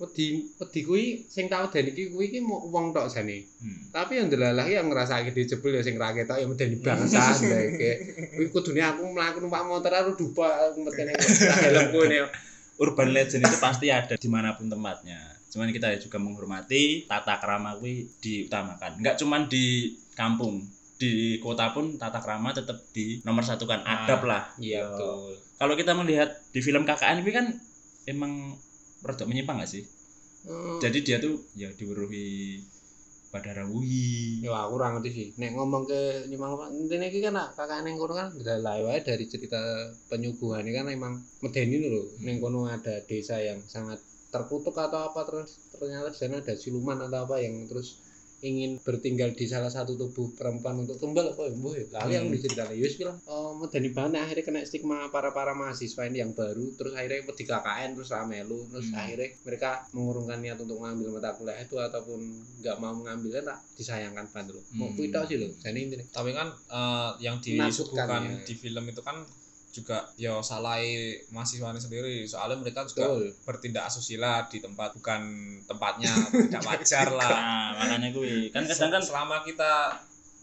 wedi 0.00 0.48
wedi 0.56 0.80
kuwi 0.80 1.04
sing 1.28 1.46
tau 1.46 1.68
den 1.68 1.92
iki 1.92 2.08
kuwi 2.08 2.32
iki 2.32 2.40
mau 2.40 2.64
wong 2.66 2.90
tok 2.90 3.06
jane 3.06 3.44
Hmm. 3.60 3.92
tapi 3.92 4.16
yang 4.16 4.32
ndelalah 4.32 4.64
yang 4.64 4.88
ngrasake 4.88 5.36
dijebul 5.36 5.76
ya 5.76 5.84
sing 5.84 6.00
ra 6.00 6.16
ketok 6.16 6.40
ya 6.40 6.48
medeni 6.48 6.80
bangsa 6.80 7.36
ndeke 7.36 7.90
kuwi 8.40 8.46
kudune 8.48 8.80
aku 8.80 9.04
mlaku 9.12 9.44
numpak 9.44 9.60
motor 9.68 9.92
aku 9.92 10.16
dupa 10.16 10.72
aku 10.72 10.80
medeni 10.80 11.12
helmku 11.14 12.00
ne 12.08 12.18
Urban 12.80 13.12
legend 13.12 13.44
itu 13.44 13.60
pasti 13.60 13.92
ada 13.92 14.16
di 14.16 14.24
mana 14.24 14.56
pun 14.56 14.64
tempatnya. 14.64 15.20
Cuman 15.52 15.68
kita 15.68 16.00
juga 16.00 16.16
menghormati 16.16 17.04
tata 17.04 17.36
krama 17.36 17.76
kuwi 17.76 18.08
diutamakan. 18.24 19.04
Enggak 19.04 19.20
cuman 19.20 19.52
di 19.52 19.92
kampung, 20.16 20.64
di 20.96 21.36
kota 21.44 21.76
pun 21.76 22.00
tata 22.00 22.24
krama 22.24 22.56
tetap 22.56 22.80
di 22.96 23.20
nomor 23.20 23.44
satu 23.44 23.68
kan 23.68 23.84
adab 23.84 24.24
lah. 24.24 24.48
iya 24.56 24.80
betul 24.88 25.36
Kalau 25.60 25.76
kita 25.76 25.92
melihat 25.92 26.40
di 26.56 26.64
film 26.64 26.88
KKN 26.88 27.20
ini 27.20 27.32
kan 27.36 27.46
emang 28.08 28.56
rada 29.04 29.24
menyimpang 29.24 29.60
gak 29.60 29.70
sih? 29.70 29.84
Hmm. 30.48 30.80
Jadi 30.80 30.98
dia 31.04 31.16
tuh 31.20 31.44
ya 31.52 31.68
diweruhi 31.72 32.60
pada 33.30 33.54
rawuhi. 33.54 34.42
Yo 34.42 34.52
aku 34.56 34.72
ora 34.80 34.96
ngerti 34.96 35.10
sih. 35.12 35.28
Nek 35.38 35.54
ngomong 35.54 35.86
ke 35.86 36.26
nyimang 36.26 36.58
intine 36.74 37.08
iki 37.08 37.22
kan 37.22 37.38
kakak 37.54 37.86
ning 37.86 37.96
kono 38.00 38.18
kan 38.18 38.34
ndelalah 38.34 38.82
wae 38.82 39.00
dari 39.06 39.24
cerita 39.30 39.60
penyuguhan 40.10 40.66
ini 40.66 40.72
kan 40.74 40.86
emang 40.90 41.14
medeni 41.44 41.78
lho. 41.78 42.10
Ning 42.24 42.42
kono 42.42 42.66
ada 42.66 43.00
desa 43.06 43.38
yang 43.38 43.62
sangat 43.68 44.02
terkutuk 44.30 44.74
atau 44.78 45.10
apa 45.10 45.26
terus 45.26 45.58
ternyata 45.74 46.10
di 46.14 46.18
sana 46.18 46.38
ada 46.38 46.54
siluman 46.54 46.98
atau 47.02 47.26
apa 47.26 47.42
yang 47.42 47.66
terus 47.66 47.98
ingin 48.42 48.76
bertinggal 48.78 49.30
di 49.30 49.44
salah 49.44 49.68
satu 49.68 49.94
tubuh 49.94 50.32
perempuan 50.32 50.80
untuk 50.80 50.96
tumbal 50.96 51.28
apa 51.28 51.44
ya 51.44 51.52
mbuh 51.52 51.74
ya 51.74 51.84
kali 51.90 52.12
yang 52.12 52.24
Hmm. 52.24 52.34
diceritain 52.34 52.70
ya 52.70 52.80
wis 52.80 52.96
bilang 52.96 53.20
oh 53.24 53.52
medeni 53.52 53.90
banget 53.90 54.16
akhirnya 54.18 54.42
kena 54.42 54.60
stigma 54.62 55.08
para 55.08 55.30
para 55.30 55.52
mahasiswa 55.52 56.02
ini 56.04 56.18
yang 56.18 56.32
baru 56.32 56.72
terus 56.72 56.92
akhirnya 56.92 57.20
wedi 57.22 57.44
KKN 57.44 57.90
terus 57.92 58.08
ramelu 58.08 58.58
terus 58.66 58.86
Hmm. 58.86 58.98
akhirnya 58.98 59.28
mereka 59.42 59.70
mengurungkan 59.90 60.38
niat 60.38 60.56
untuk 60.56 60.76
mengambil 60.76 61.08
mata 61.12 61.30
kuliah 61.32 61.58
itu 61.58 61.76
ataupun 61.76 62.20
nggak 62.58 62.76
mau 62.76 62.92
mengambil 62.92 63.30
kan 63.34 63.44
tak 63.46 63.58
disayangkan 63.74 64.24
banget 64.26 64.52
loh 64.52 64.64
mau 64.72 64.88
Hmm. 64.88 65.04
tok 65.06 65.24
sih 65.26 65.36
loh 65.36 65.50
jadi 65.54 65.78
intinya 65.78 66.06
Tapi 66.10 66.30
kan 66.30 66.48
eh, 66.48 67.10
yang 67.20 67.36
disuguhkan 67.38 68.08
ya. 68.24 68.40
di 68.40 68.54
film 68.54 68.84
itu 68.86 69.00
kan 69.00 69.20
juga 69.70 70.02
ya 70.18 70.42
salah 70.42 70.82
mahasiswanya 71.30 71.78
sendiri. 71.78 72.26
Soalnya 72.26 72.58
mereka 72.58 72.82
juga 72.90 73.06
betul. 73.06 73.22
bertindak 73.46 73.86
asusila 73.86 74.50
di 74.50 74.58
tempat 74.58 74.98
bukan 74.98 75.22
tempatnya 75.64 76.10
tidak 76.50 76.62
wajar 76.66 77.08
lah. 77.14 77.30
Nah, 77.30 77.68
makanya 77.78 78.08
kuwi. 78.10 78.50
Kan 78.50 78.66
kadang 78.66 78.90
kan 78.98 79.02
selama 79.02 79.46
kita 79.46 79.94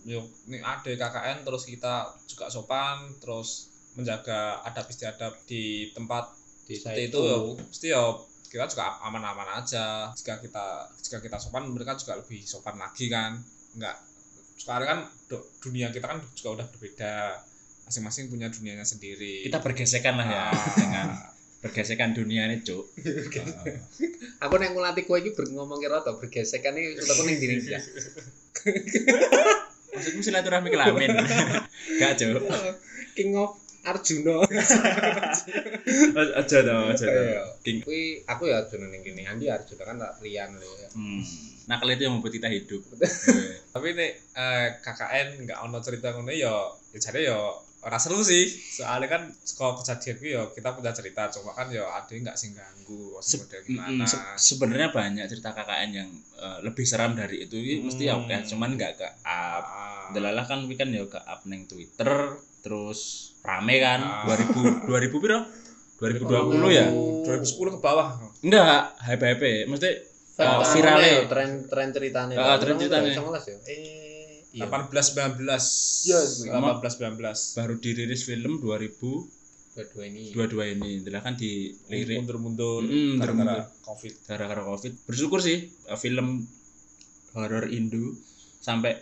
yuk 0.07 0.23
nih 0.47 0.63
ada 0.63 0.87
KKN 0.87 1.43
terus 1.43 1.67
kita 1.67 2.07
juga 2.23 2.47
sopan 2.47 3.11
terus 3.19 3.67
menjaga 3.99 4.63
adab 4.63 4.87
istiadat 4.87 5.43
di 5.43 5.91
tempat 5.91 6.31
desa 6.63 6.95
seperti 6.95 7.11
itu 7.11 7.19
ya. 7.19 7.37
pasti 7.67 7.87
ya 7.91 8.03
kita 8.47 8.63
juga 8.71 8.95
aman-aman 9.03 9.59
aja. 9.59 10.07
Jika 10.15 10.39
kita 10.39 10.87
jika 11.03 11.17
kita 11.19 11.35
sopan 11.35 11.67
mereka 11.67 11.99
juga 11.99 12.15
lebih 12.15 12.39
sopan 12.47 12.79
lagi 12.79 13.11
kan. 13.11 13.35
Enggak. 13.75 13.99
Sekarang 14.55 14.87
kan 14.87 14.99
du- 15.27 15.47
dunia 15.59 15.91
kita 15.91 16.07
kan 16.07 16.23
juga 16.31 16.63
udah 16.63 16.67
berbeda 16.71 17.43
masing-masing 17.87 18.27
punya 18.27 18.47
dunianya 18.47 18.83
sendiri 18.83 19.41
kita 19.41 19.57
bergesekan 19.57 20.15
lah 20.15 20.27
ya 20.27 20.43
Ah. 20.43 20.53
dengan 20.75 21.07
bergesekan 21.63 22.11
dunia 22.11 22.45
ini 22.45 22.61
cuk 22.61 22.85
Heeh. 22.97 23.75
aku 24.43 24.53
nek 24.55 24.71
ngulati 24.71 25.01
kowe 25.03 25.17
iki 25.17 25.31
ber 25.31 25.47
ngomong 25.47 25.77
kira 25.77 25.99
to 25.99 26.13
bergesekan 26.15 26.75
iki 26.75 26.99
aku 26.99 27.21
ning 27.23 27.37
diri 27.37 27.55
ya 27.67 27.79
maksudmu 29.89 30.21
silaturahmi 30.21 30.69
kelamin 30.69 31.15
gak 31.97 32.13
cuk 32.15 32.43
King 33.13 33.33
of 33.33 33.57
Arjuna 33.81 34.43
aja 36.35 36.57
dong 36.61 36.91
aja 36.91 37.05
dong 37.07 37.23
Iya. 37.25 37.43
King. 37.63 37.77
kuwi 37.81 38.01
aku 38.21 38.43
ya 38.45 38.59
Arjuna 38.59 38.85
ning 38.87 39.01
kene 39.01 39.23
Andi 39.23 39.47
Arjuna 39.47 39.81
kan 39.81 39.95
tak 39.95 40.19
Rian 40.19 40.51
lho 40.53 40.71
ya 40.77 40.89
Hmm. 40.91 41.21
nakal 41.65 41.89
itu 41.89 42.03
yang 42.03 42.15
membuat 42.15 42.33
kita 42.33 42.49
hidup 42.49 42.81
tapi 43.69 43.87
nek 43.91 44.11
eh, 44.33 44.67
KKN 44.77 45.27
nggak 45.41 45.59
ono 45.61 45.77
cerita 45.79 46.11
ngono 46.11 46.29
ya 46.29 46.51
ya 46.89 46.99
jadi 46.99 47.27
ya 47.27 47.37
ora 47.87 47.95
seru 47.95 48.19
sih. 48.19 48.43
Soalnya 48.45 49.07
kan 49.07 49.21
kalau 49.55 49.79
kejadian 49.79 50.15
ku 50.15 50.25
ya 50.27 50.41
kita 50.49 50.69
punya 50.71 50.91
cerita 50.91 51.31
cuma 51.31 51.51
kan 51.51 51.67
ya 51.69 51.87
ada 51.87 52.11
yang 52.11 52.21
nggak 52.21 52.35
sing 52.35 52.51
ganggu 52.51 53.15
Se- 53.17 53.39
gimana. 53.63 54.03
se- 54.03 54.19
sebenarnya 54.37 54.91
banyak 54.91 55.23
cerita 55.25 55.51
KKN 55.51 55.89
yang 55.93 56.09
eh, 56.37 56.59
lebih 56.61 56.83
seram 56.83 57.11
dari 57.13 57.41
itu. 57.41 57.55
Ini 57.55 57.79
mesti 57.81 58.03
ya 58.03 58.13
Hmm. 58.13 58.27
oke 58.27 58.35
cuman 58.45 58.69
nggak 58.73 58.91
ke 58.93 59.07
up. 59.23 59.63
Ah. 59.65 59.85
delalah 60.07 60.43
kan 60.43 60.63
weekend 60.63 60.91
ya 60.91 61.03
ke 61.05 61.17
up 61.17 61.43
neng 61.43 61.63
Twitter 61.65 62.35
terus 62.61 62.99
rame 63.41 63.75
kan? 63.77 63.99
Ah. 63.99 64.23
2000 64.25 64.83
2000 64.83 65.17
piro? 65.17 65.39
2020 65.97 66.69
ya? 66.69 66.87
2010 66.87 67.43
ke 67.69 67.79
bawah. 67.79 68.19
Enggak 68.39 68.93
hype 69.01 69.23
hype 69.25 69.49
mesti 69.65 69.89
Tren- 70.31 70.61
viral 70.61 70.99
ya. 71.01 71.17
tren 71.25 71.49
tren 71.65 71.89
ceritane 71.89 72.33
Ah, 72.35 72.55
tren 72.55 72.77
ceritane. 72.77 73.09
19 73.09 73.41
ya 73.41 73.57
eh 73.65 74.16
iya. 74.53 74.67
18 74.67 74.91
19 74.91 75.47
Iya, 76.07 76.19
18 76.51 76.79
19 76.79 77.57
baru 77.57 77.73
dirilis 77.79 78.21
film 78.23 78.59
2022 78.63 79.27
dua-dua 79.77 80.03
ini. 80.09 80.33
ini. 80.73 80.91
Adalah 81.05 81.21
kan 81.21 81.33
dilirik 81.37 82.25
mundur-mundur 82.25 82.81
Mm, 82.81 83.21
gara-gara 83.21 83.69
covid. 83.85 84.13
Gara-gara 84.25 84.63
covid. 84.65 84.93
Bersyukur 85.05 85.39
sih 85.41 85.69
eh, 85.69 85.99
film 85.99 86.45
horor 87.37 87.69
Indo 87.69 88.17
sampai 88.57 88.97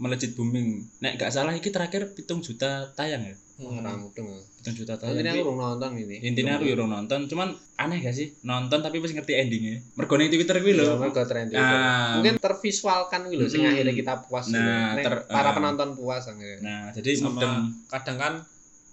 melejit 0.00 0.32
booming. 0.32 0.84
Nek 1.04 1.20
gak 1.20 1.32
salah 1.32 1.52
iki 1.52 1.68
terakhir 1.68 2.16
pitung 2.16 2.40
juta 2.40 2.92
tayang 2.96 3.28
ya 3.28 3.36
Wah, 3.56 3.80
ramudeng 3.80 4.26
ya. 4.28 4.40
pitung 4.60 4.74
juta 4.76 4.94
tayang 4.94 5.16
intinya 5.16 5.32
aku 5.32 5.40
urung 5.42 5.58
nonton 5.58 5.90
ini. 5.96 6.16
intinya 6.20 6.52
aku 6.54 6.64
ya 6.64 6.74
urung 6.76 6.90
nonton 6.90 7.20
cuman 7.24 7.48
aneh 7.76 7.98
gak 7.98 8.12
sih? 8.12 8.28
Nonton 8.42 8.78
tapi 8.78 9.00
pas 9.00 9.08
ngerti 9.08 9.32
endingnya. 9.32 9.80
Mergo 9.96 10.14
ning 10.14 10.28
Twitter 10.28 10.56
kuwi 10.58 10.72
Iya, 10.72 10.84
lho 10.84 10.94
mergo 10.96 11.24
tren 11.24 11.48
itu. 11.48 11.56
Ah. 11.56 12.20
mungkin 12.20 12.36
tervisualkan 12.36 13.20
gitu 13.26 13.40
loh 13.40 13.48
sing 13.48 13.64
Mm-mm. 13.64 13.72
akhirnya 13.72 13.94
kita 13.94 14.12
puas. 14.22 14.46
Nah, 14.48 14.92
ter- 14.96 15.24
para 15.24 15.48
ah. 15.48 15.54
penonton 15.54 15.88
puas 15.92 16.22
akhirnya 16.22 16.60
nah 16.60 16.82
jadi 16.90 17.10
sama 17.14 17.32
mudeng. 17.32 17.54
kadang 17.86 18.16
kan 18.16 18.34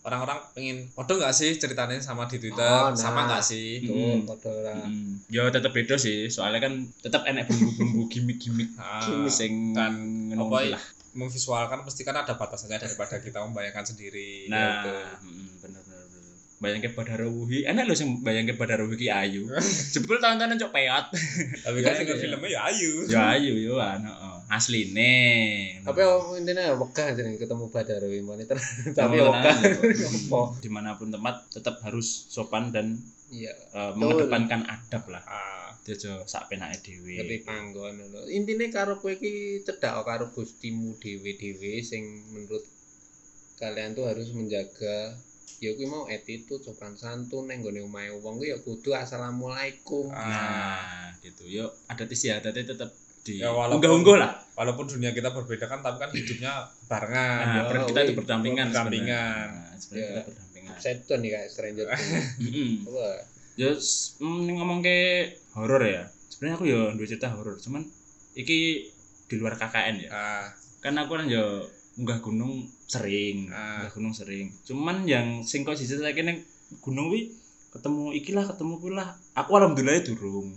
orang-orang 0.03 0.39
pengen 0.51 0.77
podo 0.91 1.15
nggak 1.15 1.31
sih 1.31 1.55
ceritanya 1.55 1.95
sama 1.97 2.27
di 2.27 2.35
Twitter? 2.35 2.59
Oh, 2.59 2.87
nah. 2.87 2.95
sama 2.95 3.23
nggak 3.25 3.39
sih? 3.41 3.83
Tuh 3.83 3.95
Mm. 3.95 4.23
padha 4.23 4.47
ora 4.53 4.73
Mm, 4.83 5.27
ya 5.27 5.47
tetep 5.47 5.71
beda 5.71 5.95
sih. 5.95 6.27
Soalnya 6.27 6.59
kan 6.61 6.73
tetep 6.99 7.23
enek 7.23 7.47
bumbu-bumbu 7.47 8.07
gimmick-gimmick. 8.07 8.75
Ah, 8.75 9.27
sing 9.27 9.71
kan. 9.71 9.91
apa 10.33 10.55
ya, 10.61 10.79
memvisualkan 11.13 11.85
pasti 11.85 12.01
kan 12.01 12.17
ada 12.17 12.33
batasannya 12.33 12.77
daripada 12.77 13.17
kita 13.17 13.41
membayangkan 13.41 13.85
sendiri 13.85 14.49
Nah, 14.49 14.81
gitu. 14.81 14.91
mm, 15.23 15.49
bener 15.61 15.81
bener 15.81 16.05
bener. 16.09 16.21
Bayangke 16.57 16.89
Wuhi, 17.27 17.67
enak 17.67 17.83
lho 17.85 17.93
sing 17.93 18.23
bayangke 18.23 18.55
Badara 18.55 18.87
Wuhi 18.87 18.95
ki 18.97 19.09
ayu. 19.11 19.45
Jebul 19.93 20.17
tontonan 20.17 20.55
cok 20.55 20.71
peot. 20.71 21.05
tapi 21.61 21.77
kan 21.79 21.91
Iya, 21.95 21.99
dengan 22.01 22.15
iya. 22.15 22.21
filmnya 22.23 22.49
ya 22.49 22.59
ayu 22.71 22.91
Ya 23.11 23.21
ayu 23.35 23.53
yo 23.57 23.75
ana. 23.77 24.07
heeh. 24.09 24.35
Asline. 24.53 25.81
tapi 25.81 25.99
oh, 26.05 26.37
intinya 26.37 26.61
ya 26.61 26.73
wegah 26.77 27.09
jeneng 27.17 27.41
ketemu 27.41 27.65
Badaro 27.73 28.05
monitor 28.21 28.57
tapi 28.97 29.17
wegah 29.17 29.55
apa 29.57 30.41
Di 30.61 30.69
mana 30.69 30.93
pun 30.93 31.09
tempat 31.09 31.49
tetap 31.49 31.81
harus 31.81 32.29
sopan 32.29 32.69
dan 32.69 32.95
iya 33.27 33.49
eh, 33.49 33.91
mengedepankan 33.97 34.61
adab 34.63 35.03
lah. 35.09 35.23
Aja 35.85 36.23
sak 36.23 36.47
penake 36.47 36.79
dhewe. 36.81 37.19
ngerti 37.19 37.37
panggon 37.43 37.99
lho 37.99 38.23
intine 38.27 38.67
karo 38.67 38.95
kowe 38.97 39.11
iki 39.11 39.33
cedhak 39.61 39.99
karo 40.01 40.31
gustimu 40.31 40.95
dhewe-dhewe 40.95 41.79
sing 41.81 42.03
menurut 42.29 42.63
kalian 43.55 43.91
tuh 43.91 44.07
harus 44.07 44.31
menjaga 44.31 45.11
ya 45.59 45.71
kuwi 45.71 45.83
mau 45.85 46.07
attitude 46.07 46.59
sopan 46.59 46.95
santun 46.95 47.47
neng 47.47 47.59
gone 47.59 47.79
omahe 47.79 48.15
wong 48.15 48.35
kuwi 48.37 48.49
ya 48.49 48.57
kudu 48.57 48.91
assalamualaikum 48.93 50.07
Ah. 50.09 50.23
Nah, 50.23 50.79
gitu. 51.19 51.43
Yo 51.45 51.67
adat 51.85 52.07
istiadatnya 52.07 52.63
tetap 52.65 52.89
di 53.21 53.39
Ya, 53.39 53.47
walaupun- 53.49 53.79
unggah-unggah 53.79 54.15
lah. 54.17 54.31
walaupun 54.53 54.85
dunia 54.89 55.11
kita 55.11 55.31
berbeda 55.31 55.65
kan 55.65 55.79
tapi 55.79 55.95
kan 55.97 56.11
hidupnya 56.11 56.51
barengan 56.85 57.39
Nah, 57.41 57.55
ya, 57.55 57.61
ber- 57.65 57.87
kita 57.87 57.99
itu 58.01 58.13
berdampingan 58.13 58.67
berdampingan. 58.69 59.47
sebenarnya. 59.47 59.67
Nah, 59.67 59.77
sebenarnya 59.77 59.99
Ya. 60.01 60.11
kita 60.13 60.23
berdampingan. 60.25 60.75
nih 61.17 61.29
kayak 61.29 61.49
stranger. 61.49 61.87
ya 63.53 63.71
mm, 63.73 64.49
ngomong 64.57 64.79
ke 64.81 65.29
horor 65.53 65.81
ya. 65.85 66.03
Sebenarnya 66.29 66.55
aku 66.57 66.65
ya 66.65 66.81
dua 66.97 67.07
cerita 67.07 67.29
horor 67.33 67.55
cuman 67.61 67.85
iki 68.33 68.89
di 69.29 69.35
luar 69.37 69.57
KKN 69.57 69.95
ya. 70.05 70.09
Ah, 70.09 70.45
kan 70.81 70.97
aku 70.97 71.17
kan 71.17 71.29
ya 71.29 71.43
munggah 71.93 72.19
gunung 72.25 72.65
sering 72.89 73.53
Ah. 73.53 73.85
munggah 73.85 73.93
gunung 73.93 74.13
sering. 74.13 74.49
Cuman 74.65 75.05
yang 75.05 75.45
sing 75.45 75.61
kok 75.61 75.77
siji 75.77 75.97
saiki 76.01 76.25
ning 76.25 76.41
gunung 76.81 77.13
wi 77.13 77.29
ketemu 77.73 78.13
iki 78.13 78.37
lah 78.37 78.45
ketemu 78.45 78.77
kuwi 78.81 78.93
lah 78.97 79.13
aku 79.37 79.51
alhamdulillah 79.57 80.01
durung. 80.05 80.53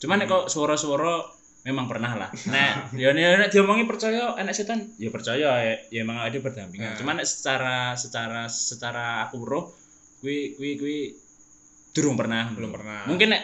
Cuman 0.00 0.24
nek 0.24 0.28
kok 0.28 0.44
suara-suara 0.48 1.20
memang 1.68 1.84
pernah 1.92 2.16
lah. 2.16 2.30
Nek 2.48 2.96
ya 2.96 3.12
nek 3.12 3.52
diomongi 3.52 3.84
percaya 3.84 4.32
enek 4.40 4.56
setan 4.56 4.88
ya 4.96 5.12
percaya 5.12 5.48
ya, 5.60 5.76
ya 5.92 6.00
emang 6.00 6.24
ada 6.24 6.36
berdampingan. 6.40 6.96
Nah. 6.96 6.96
cuman 6.96 7.16
secara 7.20 7.92
secara 8.00 8.48
secara 8.48 9.28
aku 9.28 9.44
roh 9.44 9.64
kuwi 10.24 10.56
kuwi 10.56 10.70
kuwi 10.80 10.98
durung 12.00 12.16
pernah 12.16 12.48
belum 12.50 12.72
pernah. 12.72 13.04
Mungkin 13.04 13.28
nek 13.30 13.42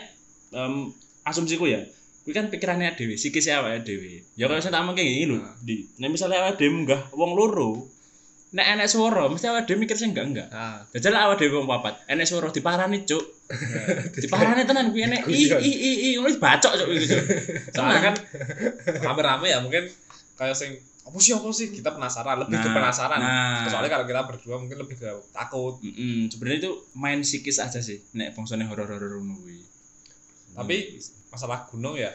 em, 0.56 0.90
asumsiku 1.22 1.68
ya 1.68 1.84
kuwi 2.24 2.34
kan 2.34 2.50
pikirannya 2.50 2.98
dhewe 2.98 3.14
sikis 3.14 3.46
awake 3.54 3.86
dhewe 3.86 4.24
ya 4.34 4.50
kalau 4.50 4.58
saya 4.58 4.74
tak 4.74 4.82
mungkin 4.82 5.06
gini 5.06 5.30
lho 5.30 5.38
Nah. 5.38 5.54
di. 5.62 5.86
Nek 6.00 6.10
misalnya 6.10 6.42
awake 6.42 6.58
dhewe 6.58 6.72
munggah 6.74 7.14
wong 7.14 7.38
loro 7.38 7.86
nek 8.50 8.66
enek 8.72 8.88
suara 8.88 9.28
mesti 9.28 9.46
awake 9.46 9.68
dhewe 9.68 9.78
mikir 9.84 9.94
sing 9.94 10.10
enggak 10.10 10.26
enggak. 10.32 10.48
Ah, 10.50 10.82
jajal 10.90 11.14
awake 11.14 11.44
dhewe 11.44 11.60
wong 11.62 11.68
papat. 11.68 12.02
Enek 12.08 12.26
suara 12.26 12.50
diparani 12.50 13.04
cuk. 13.04 13.22
Diparani 14.26 14.66
tenan 14.66 14.90
kuwi 14.90 15.06
enek 15.06 15.22
i 15.30 15.38
i 15.54 15.70
i 15.70 15.90
i 16.02 16.10
wis 16.18 16.40
bacok 16.42 16.72
cuk 16.74 16.88
iki 16.90 17.06
cuk. 17.14 17.22
Soalnya 17.78 18.00
kan 18.10 18.14
rame-rame 19.06 19.46
ya 19.46 19.62
mungkin 19.62 19.86
kayak 20.34 20.56
sing 20.58 20.74
apa 21.06 21.16
sih 21.16 21.30
apa 21.30 21.46
sih? 21.50 21.70
Kita 21.70 21.90
penasaran 21.90 22.36
lebih 22.36 22.58
ke 22.58 22.66
Nah, 22.66 22.74
penasaran. 22.74 23.18
nah. 23.18 23.62
soalnya 23.64 23.88
kalau 23.88 24.04
kita 24.04 24.22
berdua 24.24 24.56
mungkin 24.58 24.74
lebih 24.76 24.96
ke 24.96 25.06
takut. 25.30 25.78
Mm-mm, 25.80 26.26
sebenarnya 26.26 26.58
itu 26.60 26.72
main 26.92 27.20
psikis 27.20 27.58
aja 27.58 27.78
sih 27.78 28.02
nek 28.12 28.34
bangsane 28.34 28.62
horor-horor 28.62 29.16
ngono 29.16 29.38
kuwi. 29.38 29.62
Tapi- 30.52 30.98
masalah 31.28 31.62
gunung 31.64 31.94
ya 31.94 32.10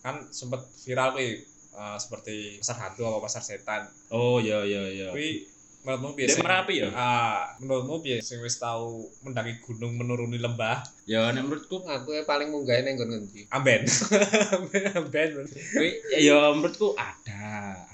kan 0.00 0.26
sempet 0.28 0.58
viral 0.80 1.12
kuwi 1.12 1.44
eh, 1.72 1.96
seperti 1.96 2.34
pasar 2.58 2.76
hantu 2.82 3.02
atau 3.04 3.20
pasar 3.20 3.40
setan. 3.40 3.86
Oh 4.10 4.36
iya 4.36 4.60
iya 4.62 4.82
iya. 4.88 5.08
Kuwi 5.08 5.46
menurutmu 5.82 6.14
sing- 6.20 6.42
Merapi 6.42 6.74
ya? 6.78 6.88
ah 6.90 7.42
menurutmu 7.58 8.00
piye 8.00 8.18
sing 8.20 8.38
wis 8.38 8.54
tau 8.56 9.02
mendaki 9.20 9.58
gunung 9.60 9.94
menuruni 9.94 10.36
lembah. 10.36 10.82
Ya 11.04 11.30
nek 11.30 11.42
menurutku 11.42 11.78
aku 11.80 12.10
yang 12.12 12.24
paling 12.24 12.48
munggah 12.48 12.80
neng 12.80 12.94
gon 12.96 13.06
ngendi 13.08 13.46
amben. 13.50 13.82
Amben 14.56 14.82
amben. 14.92 15.30
Kuwi 15.46 15.90
ya 16.18 16.50
menurutku 16.50 16.94
ada, 16.94 17.42
ada. 17.76 17.91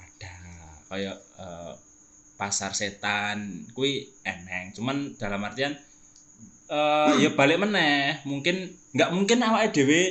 Kayak 0.89 1.17
eh, 1.37 1.73
pasar 2.35 2.73
setan 2.73 3.69
kuwi 3.71 4.09
eneng. 4.25 4.73
Cuman 4.73 5.15
dalam 5.15 5.45
artian 5.45 5.77
eh 6.69 7.13
ya 7.21 7.29
balik 7.37 7.61
meneh. 7.61 8.19
Mungkin 8.25 8.73
nggak 8.93 9.09
mungkin 9.13 9.37
awake 9.45 9.73
dhewe 9.73 10.01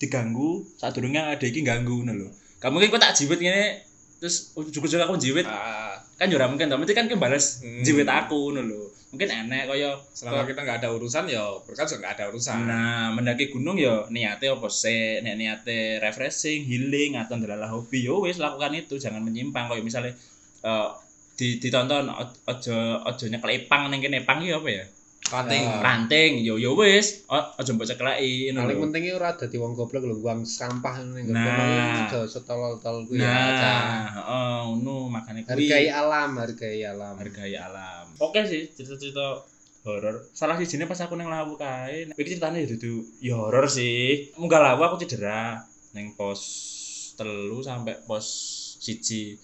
diganggu 0.00 0.64
saat 0.80 0.96
durungnya 0.96 1.34
ada 1.36 1.44
iki 1.44 1.60
ganggu 1.60 2.00
ngono 2.02 2.12
lho. 2.16 2.28
Gak 2.60 2.72
mungkin 2.72 2.88
kok 2.92 3.00
tak 3.00 3.16
jiwit 3.16 3.40
ngene 3.40 3.84
terus 4.20 4.52
ujug-ujug 4.52 5.00
aku 5.00 5.16
jiwit 5.16 5.48
ah, 5.48 5.96
kan 6.16 6.28
ora 6.32 6.48
mungkin. 6.48 6.68
Mesti 6.72 6.92
kan 6.96 7.08
kebales 7.08 7.60
Hmm. 7.64 7.84
jiwit 7.84 8.08
aku 8.08 8.52
ngono 8.52 8.64
lho. 8.64 8.82
Mungkin 9.10 9.26
enek 9.26 9.66
kaya 9.66 9.98
selama 10.14 10.46
kita 10.46 10.62
nggak 10.62 10.78
ada 10.86 10.90
urusan 10.94 11.26
ya 11.26 11.42
berkat 11.66 11.86
juga 11.90 11.98
nggak 12.06 12.14
ada 12.14 12.24
urusan 12.30 12.58
Nah, 12.62 13.10
mendaki 13.10 13.50
gunung 13.50 13.74
ya 13.74 14.06
niatnya 14.06 14.54
apa 14.54 14.70
sih? 14.70 15.18
Nek 15.18 15.34
niatnya 15.34 15.98
refreshing, 15.98 16.62
healing 16.62 17.18
atau 17.18 17.34
ndelalah 17.34 17.66
hobi 17.74 18.06
yo 18.06 18.22
wis 18.22 18.38
lakukan 18.38 18.70
itu, 18.78 19.02
jangan 19.02 19.18
menyimpang 19.26 19.66
kayak 19.66 19.82
misalnya 19.82 20.14
eh 20.62 20.88
di 21.34 21.58
ditonton 21.58 22.06
ojo 22.46 22.76
ojo 23.02 23.24
nyekel 23.26 23.50
epang 23.64 23.90
ning 23.90 23.98
kene 23.98 24.22
yo 24.46 24.62
apa 24.62 24.68
ya? 24.70 24.84
Ranting 25.30 25.62
Ah. 25.62 25.78
Ranting 25.80 26.32
yo 26.42 26.58
yo 26.58 26.74
wis, 26.74 27.22
ojo 27.30 27.70
mbok 27.72 27.86
cekleki 27.86 28.50
ngono 28.50 28.66
paling 28.66 28.76
lho. 28.76 28.82
pentingnya 28.84 29.12
ora 29.14 29.30
dadi 29.32 29.56
wong 29.56 29.72
goblok 29.72 30.02
lho 30.02 30.18
buang 30.18 30.42
sampah 30.42 30.98
neng 31.06 31.30
gon 31.30 31.38
Nah. 31.38 32.10
aja 32.10 32.26
setolol-tolol 32.26 33.06
kuwi 33.06 33.22
ya 33.22 33.30
aja 33.30 33.70
Nah, 33.70 34.06
heeh, 34.18 34.58
ngono 34.74 35.06
makane 35.08 35.46
hargai 35.46 35.86
kuwi 35.86 35.88
alam 35.88 36.30
hargai 36.36 36.78
alam 36.82 37.14
hargai 37.16 37.54
alam. 37.54 38.04
Oke 38.18 38.42
sih 38.42 38.66
cerita-cerita 38.68 39.46
horor. 39.80 40.26
Salah 40.34 40.58
sijine 40.58 40.84
pas 40.84 40.98
aku 40.98 41.16
nang 41.16 41.30
lawu 41.30 41.56
kae, 41.56 42.10
iki 42.12 42.28
ceritane 42.28 42.60
ya 42.60 42.68
dudu 42.68 43.00
ya 43.22 43.38
horor 43.38 43.64
sih. 43.64 44.28
Munggah 44.36 44.60
lawu 44.60 44.82
aku 44.84 45.00
cedera 45.00 45.62
ning 45.94 46.12
pos 46.14 46.42
telu 47.14 47.62
sampai 47.62 47.96
pos 48.04 48.26
siji. 48.76 49.38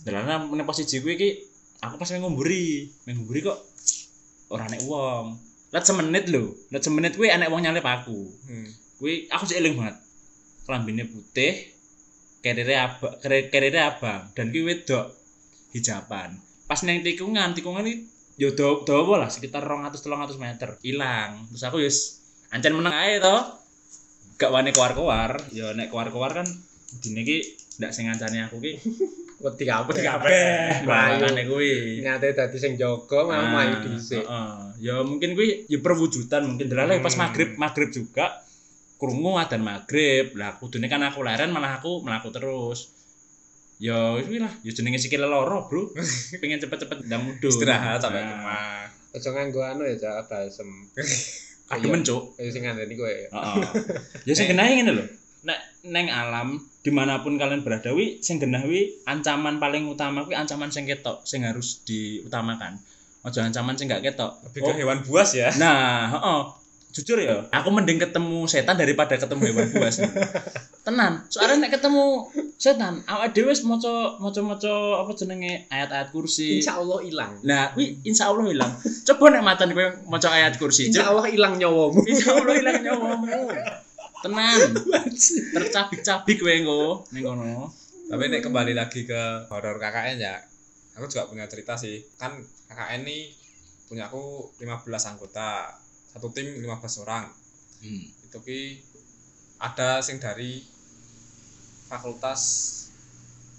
Delana 0.00 0.46
ning 0.46 0.64
pos 0.64 0.78
siji 0.78 1.02
kuwi 1.02 1.14
iki 1.18 1.30
aku 1.76 1.98
pas 1.98 2.08
ngumburi 2.08 2.88
ngumburi 3.04 3.44
kok 3.44 3.58
ora 4.52 4.66
nek 4.70 4.82
wong. 4.86 5.36
Let 5.74 5.84
semenit 5.84 6.30
lho. 6.30 6.54
Let 6.70 6.82
semenit 6.82 7.18
kuwi 7.18 7.28
enek 7.30 7.50
wong 7.50 7.66
nyalip 7.66 7.84
aku. 7.84 8.30
Hmm. 8.46 8.70
kuwi 8.96 9.28
aku 9.28 9.44
sih 9.44 9.60
eling 9.60 9.76
banget. 9.76 9.96
Kelambine 10.64 11.04
putih 11.04 11.52
kerere 12.40 12.74
abang 12.78 13.12
kerere 13.22 13.80
abang 13.82 14.32
dan 14.32 14.48
kuwi 14.54 14.72
wedok 14.72 15.12
hijaban. 15.74 16.38
Pas 16.64 16.80
neng 16.86 17.02
tikungan 17.04 17.52
tikungan 17.52 17.86
iki 17.86 18.08
yo 18.36 18.52
dawa 18.52 18.84
dawa 18.84 19.14
lah 19.26 19.30
sekitar 19.30 19.64
200 19.64 20.00
300 20.00 20.40
meter. 20.40 20.68
Hilang 20.80 21.50
terus 21.52 21.62
aku 21.66 21.82
yus 21.84 22.24
ancen 22.54 22.72
meneng 22.72 22.94
ae 22.94 23.20
to. 23.20 23.36
Gak 24.36 24.52
wani 24.52 24.72
keluar-keluar. 24.72 25.40
Yo 25.52 25.72
nek 25.72 25.88
keluar-keluar 25.88 26.32
kan 26.36 26.48
iki 26.96 27.36
ndak 27.76 27.90
sing 27.90 28.06
ngancani 28.06 28.38
aku 28.42 28.56
ki 28.58 28.72
Wedi 29.36 29.68
kabeh. 29.68 30.00
kabeh. 30.00 30.88
Makane 30.88 31.44
kuwi. 31.44 32.00
Nyate 32.00 32.32
dadi 32.32 32.56
sing 32.56 32.72
jaga 32.74 33.20
malah 33.20 33.36
Ah, 33.36 33.48
mlayu 33.52 33.76
dhisik. 33.84 34.24
heeh. 34.24 34.56
ya 34.80 35.04
mungkin 35.04 35.36
kuwi 35.36 35.68
ya 35.68 35.76
perwujudan 35.78 36.48
mungkin. 36.48 36.72
Delala 36.72 36.96
pas 36.98 37.12
Hmm. 37.12 37.28
maghrib 37.28 37.52
maghrib 37.54 37.92
juga 37.92 38.32
krungu 38.96 39.36
adzan 39.36 39.60
maghrib. 39.60 40.32
Lah 40.32 40.56
kudune 40.56 40.88
kan 40.88 41.04
aku 41.04 41.20
leren 41.20 41.52
malah 41.52 41.76
aku 41.76 42.00
melaku 42.00 42.32
terus. 42.32 42.88
Ya 43.76 44.16
wis 44.16 44.24
lah. 44.40 44.48
Ya 44.64 44.72
jenenge 44.72 44.96
sikil 44.96 45.20
loro 45.20 45.68
bro. 45.68 45.92
Pengen 46.40 46.56
cepet-cepet 46.56 47.04
ndang 47.04 47.28
mudun. 47.28 47.52
Istirahat 47.52 48.00
sampai 48.00 48.24
Nah, 48.24 48.30
rumah. 48.32 48.88
Aja 49.12 49.28
nganggo 49.32 49.60
anu 49.60 49.84
ya, 49.84 49.96
Cak, 49.96 50.28
balsem. 50.28 50.68
kademen 51.66 52.00
cuk 52.00 52.40
Kayak 52.40 52.50
sing 52.50 52.62
ngandani 52.64 52.94
kowe. 52.94 53.10
heeh. 53.12 53.56
Ya 54.24 54.32
sing 54.32 54.48
genahe 54.48 54.80
ngene 54.80 54.96
lho 54.96 55.04
neng 55.86 56.10
alam 56.10 56.58
di 56.82 56.90
mana 56.94 57.22
pun 57.22 57.34
kalian 57.38 57.66
berada 57.66 57.90
wi 57.94 58.22
sing 58.22 58.38
genah 58.38 58.62
wi 58.66 58.94
ancaman 59.06 59.58
paling 59.58 59.86
utama 59.90 60.22
kuwi 60.22 60.38
ancaman 60.38 60.70
sing 60.70 60.86
ketok 60.86 61.22
sing 61.26 61.42
harus 61.42 61.82
diutamakan 61.82 62.78
ojo 63.26 63.38
ancaman 63.42 63.74
sing 63.74 63.90
gak 63.90 64.06
ketok 64.06 64.38
lebih 64.46 64.60
ke 64.66 64.72
hewan 64.78 65.02
buas 65.02 65.34
ya 65.34 65.50
Nah, 65.58 66.14
heeh. 66.14 66.42
Jujur 66.96 67.20
ya, 67.20 67.44
aku 67.52 67.68
mending 67.68 68.00
ketemu 68.00 68.48
setan 68.48 68.72
daripada 68.72 69.20
ketemu 69.20 69.52
hewan 69.52 69.68
buas. 69.68 70.00
Tenan, 70.88 71.28
soalnya 71.28 71.68
nek 71.68 71.76
ketemu 71.76 72.24
setan, 72.56 73.04
awake 73.04 73.36
dhewe 73.36 73.52
wis 73.52 73.60
maca 73.68 74.16
maca-maca 74.16 75.04
apa 75.04 75.12
jenenge 75.12 75.68
ayat-ayat 75.68 76.08
kursi. 76.08 76.64
Insya 76.64 76.80
Allah 76.80 77.04
hilang. 77.04 77.36
Nah, 77.44 77.76
kuwi 77.76 78.00
insya 78.00 78.32
Allah 78.32 78.48
hilang. 78.48 78.72
Coba 78.80 79.28
nek 79.28 79.44
matan 79.44 79.76
kowe 79.76 79.86
maca 80.08 80.28
ayat 80.32 80.56
kursi, 80.56 80.88
Insya 80.88 81.04
Cuk. 81.04 81.20
Allah 81.20 81.26
hilang 81.28 81.60
nyawamu. 81.60 82.00
Insya 82.00 82.32
Allah 82.32 82.54
hilang 82.64 82.80
nyawamu. 82.80 83.26
Tenan. 84.16 84.60
Tercabik-cabik 85.54 86.36
kowe 86.38 86.52
engko 86.52 86.82
ning 87.10 87.22
kono. 87.22 87.68
tapi 88.06 88.30
nek 88.30 88.38
kembali 88.40 88.72
lagi 88.72 89.02
ke 89.02 89.22
horor 89.50 89.76
KKN 89.76 90.16
ya 90.16 90.38
aku 90.94 91.04
juga 91.06 91.26
punya 91.26 91.44
cerita 91.46 91.74
sih 91.74 91.98
kan 92.14 92.38
KKN 92.66 93.02
ini 93.02 93.34
punya 93.84 94.06
aku 94.06 94.54
15 94.58 94.62
anggota 95.06 95.74
satu 96.08 96.30
tim 96.30 96.46
15 96.56 97.02
orang 97.02 97.26
Hmm. 97.76 98.08
itu 98.24 98.38
ki 98.40 98.60
ada 99.58 100.00
sing 100.00 100.16
dari 100.16 100.64
fakultas 101.86 102.40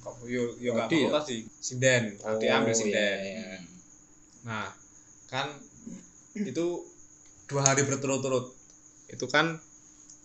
kok 0.01 0.17
yo 0.25 0.57
yo 0.57 0.73
Prodi 0.73 1.05
ya? 1.05 1.13
fakultas 1.13 1.25
sih 1.27 1.41
sinden 1.53 2.17
Oh, 2.23 2.33
ambil 2.33 2.49
iya, 2.65 2.73
sinden 2.73 3.17
iya. 3.21 3.57
nah 4.41 4.73
kan 5.27 5.53
itu 6.33 6.65
dua 7.45 7.61
hari 7.61 7.85
berturut-turut 7.85 8.57
itu 9.07 9.25
kan 9.29 9.61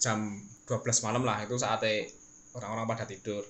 jam 0.03 0.19
12 0.67 0.83
malam 1.01 1.23
lah 1.23 1.39
itu 1.41 1.55
saatnya 1.55 2.11
orang-orang 2.53 2.87
pada 2.89 3.05
tidur 3.07 3.47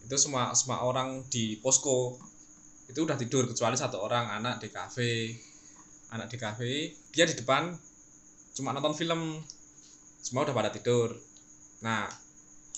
itu 0.00 0.16
semua 0.16 0.54
semua 0.54 0.80
orang 0.80 1.26
di 1.26 1.58
posko 1.58 2.14
itu 2.86 3.00
udah 3.00 3.14
tidur 3.14 3.44
kecuali 3.44 3.74
satu 3.74 3.98
orang 3.98 4.30
anak 4.32 4.58
di 4.58 4.68
kafe 4.68 5.34
anak 6.10 6.26
di 6.26 6.38
kafe 6.38 6.72
dia 7.10 7.24
di 7.24 7.34
depan 7.34 7.74
cuma 8.52 8.70
nonton 8.70 8.94
film 8.94 9.42
semua 10.18 10.42
udah 10.42 10.52
pada 10.52 10.70
tidur 10.70 11.14
nah 11.80 12.06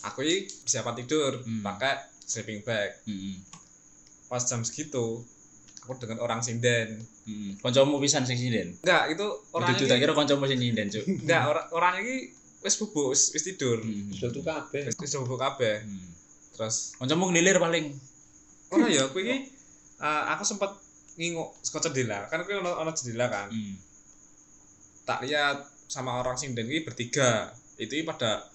aku 0.03 0.21
ini 0.21 0.37
persiapan 0.63 0.95
tidur 0.97 1.33
Hmm. 1.41 1.61
pakai 1.63 1.95
sleeping 2.23 2.61
bag 2.63 3.05
Heeh. 3.05 3.37
pas 4.27 4.41
jam 4.41 4.61
segitu 4.61 5.21
aku 5.79 5.93
dengan 5.99 6.21
orang 6.21 6.41
sinden 6.41 7.01
Heeh. 7.23 7.53
Kancamu 7.59 7.99
pisan 7.99 8.23
sing 8.23 8.35
sinden. 8.35 8.75
enggak 8.81 9.13
itu 9.13 9.27
orang 9.53 9.69
Itu 9.73 9.85
tak 9.85 9.99
kira 9.99 10.13
kancamu 10.13 10.45
sing 10.45 10.59
sinden, 10.59 10.87
Cuk. 10.89 11.05
enggak 11.21 11.43
orang 11.45 11.67
orang 11.71 11.95
ini 12.01 12.17
wis 12.63 12.75
bubuk 12.77 13.11
wis, 13.11 13.31
wis 13.31 13.43
tidur 13.45 13.79
Heeh. 13.79 14.15
Sudah 14.15 14.31
tuh 14.31 14.43
kabeh. 14.43 14.83
wis 14.87 14.97
wis 14.97 15.15
bubuk 15.17 15.37
kabeh 15.37 15.83
Hmm. 15.83 16.09
terus 16.53 16.95
Kancamu 16.95 17.29
ngelilir 17.29 17.59
paling. 17.59 17.91
ora 18.69 18.87
ya 18.87 19.05
aku 19.05 19.19
ini 19.19 19.45
eh, 19.99 20.23
aku 20.29 20.43
sempat 20.43 20.73
nginguk 21.13 21.53
saka 21.61 21.87
jendela 21.87 22.25
kan 22.27 22.41
aku 22.41 22.57
ono 22.57 22.73
ono 22.75 22.91
jendela 22.91 23.29
kan 23.29 23.49
Hmm. 23.49 23.77
tak 25.03 25.21
lihat 25.23 25.61
sama 25.87 26.17
orang 26.17 26.35
sinden 26.35 26.65
ini 26.65 26.81
bertiga 26.81 27.51
itu 27.77 28.01
pada 28.03 28.49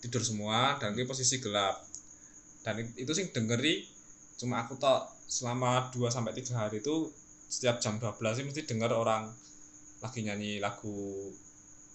tidur 0.00 0.20
semua 0.20 0.74
dan 0.76 0.92
ini 0.92 1.04
posisi 1.04 1.38
gelap 1.38 1.84
dan 2.60 2.78
it- 2.78 2.96
itu 2.98 3.12
sing 3.12 3.30
dengeri 3.30 3.84
cuma 4.34 4.60
aku 4.60 4.74
tak 4.74 5.06
selama 5.24 5.88
2 5.88 6.08
sampai 6.08 6.32
3 6.32 6.50
hari 6.52 6.78
itu 6.78 7.08
setiap 7.46 7.78
jam 7.78 7.96
12 7.96 8.10
sih 8.32 8.42
mesti 8.42 8.62
dengar 8.64 8.90
orang 8.90 9.30
lagi 10.00 10.20
nyanyi 10.20 10.58
lagu 10.58 11.30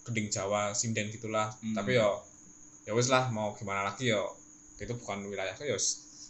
gending 0.02 0.26
Jawa 0.26 0.72
sinden 0.72 1.08
gitulah 1.08 1.52
Hmm. 1.56 1.72
tapi 1.72 1.94
yo 1.94 2.20
ya 2.82 2.92
wis 2.92 3.06
lah 3.06 3.28
mau 3.28 3.52
gimana 3.52 3.84
lagi 3.84 4.08
yo 4.08 4.24
itu 4.76 4.92
bukan 4.92 5.24
wilayahku 5.24 5.62
ya 5.62 5.76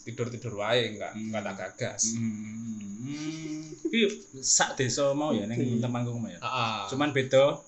tidur 0.00 0.26
tidur 0.26 0.56
wae 0.56 0.90
enggak 0.90 1.12
Hmm. 1.12 1.28
enggak 1.28 1.42
tak 1.44 1.54
gagas 1.56 2.02
Hmm. 2.12 3.70
Iki 3.82 4.06
sak 4.36 4.74
desa 4.74 5.10
mau 5.10 5.30
ya 5.30 5.44
ning 5.44 5.78
Temanggung 5.78 6.18
mau 6.18 6.28
ya. 6.28 6.38
Ah, 6.38 6.86
Cuman 6.86 7.10
beda 7.10 7.58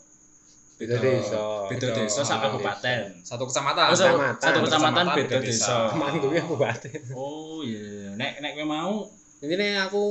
Beda 0.74 0.98
desa. 0.98 1.66
beda 1.66 1.88
desa 1.92 2.20
sak 2.20 2.38
kabupaten. 2.40 3.00
satu 3.20 3.42
kecamatan 3.44 3.86
Oh, 3.86 3.94
so- 3.94 4.06
Kecamatan. 4.08 4.38
satu 4.40 4.58
kecamatan 4.60 5.04
beda 5.14 5.36
desa. 5.38 5.88
desa. 5.88 5.94
Manggungnya 5.94 6.42
kabupaten. 6.42 7.00
Oh 7.12 7.62
iya, 7.62 8.12
nek 8.12 8.38
nek 8.38 8.52
kowe 8.54 8.66
mau 8.66 8.94
Ini 9.40 9.74
aku 9.80 10.02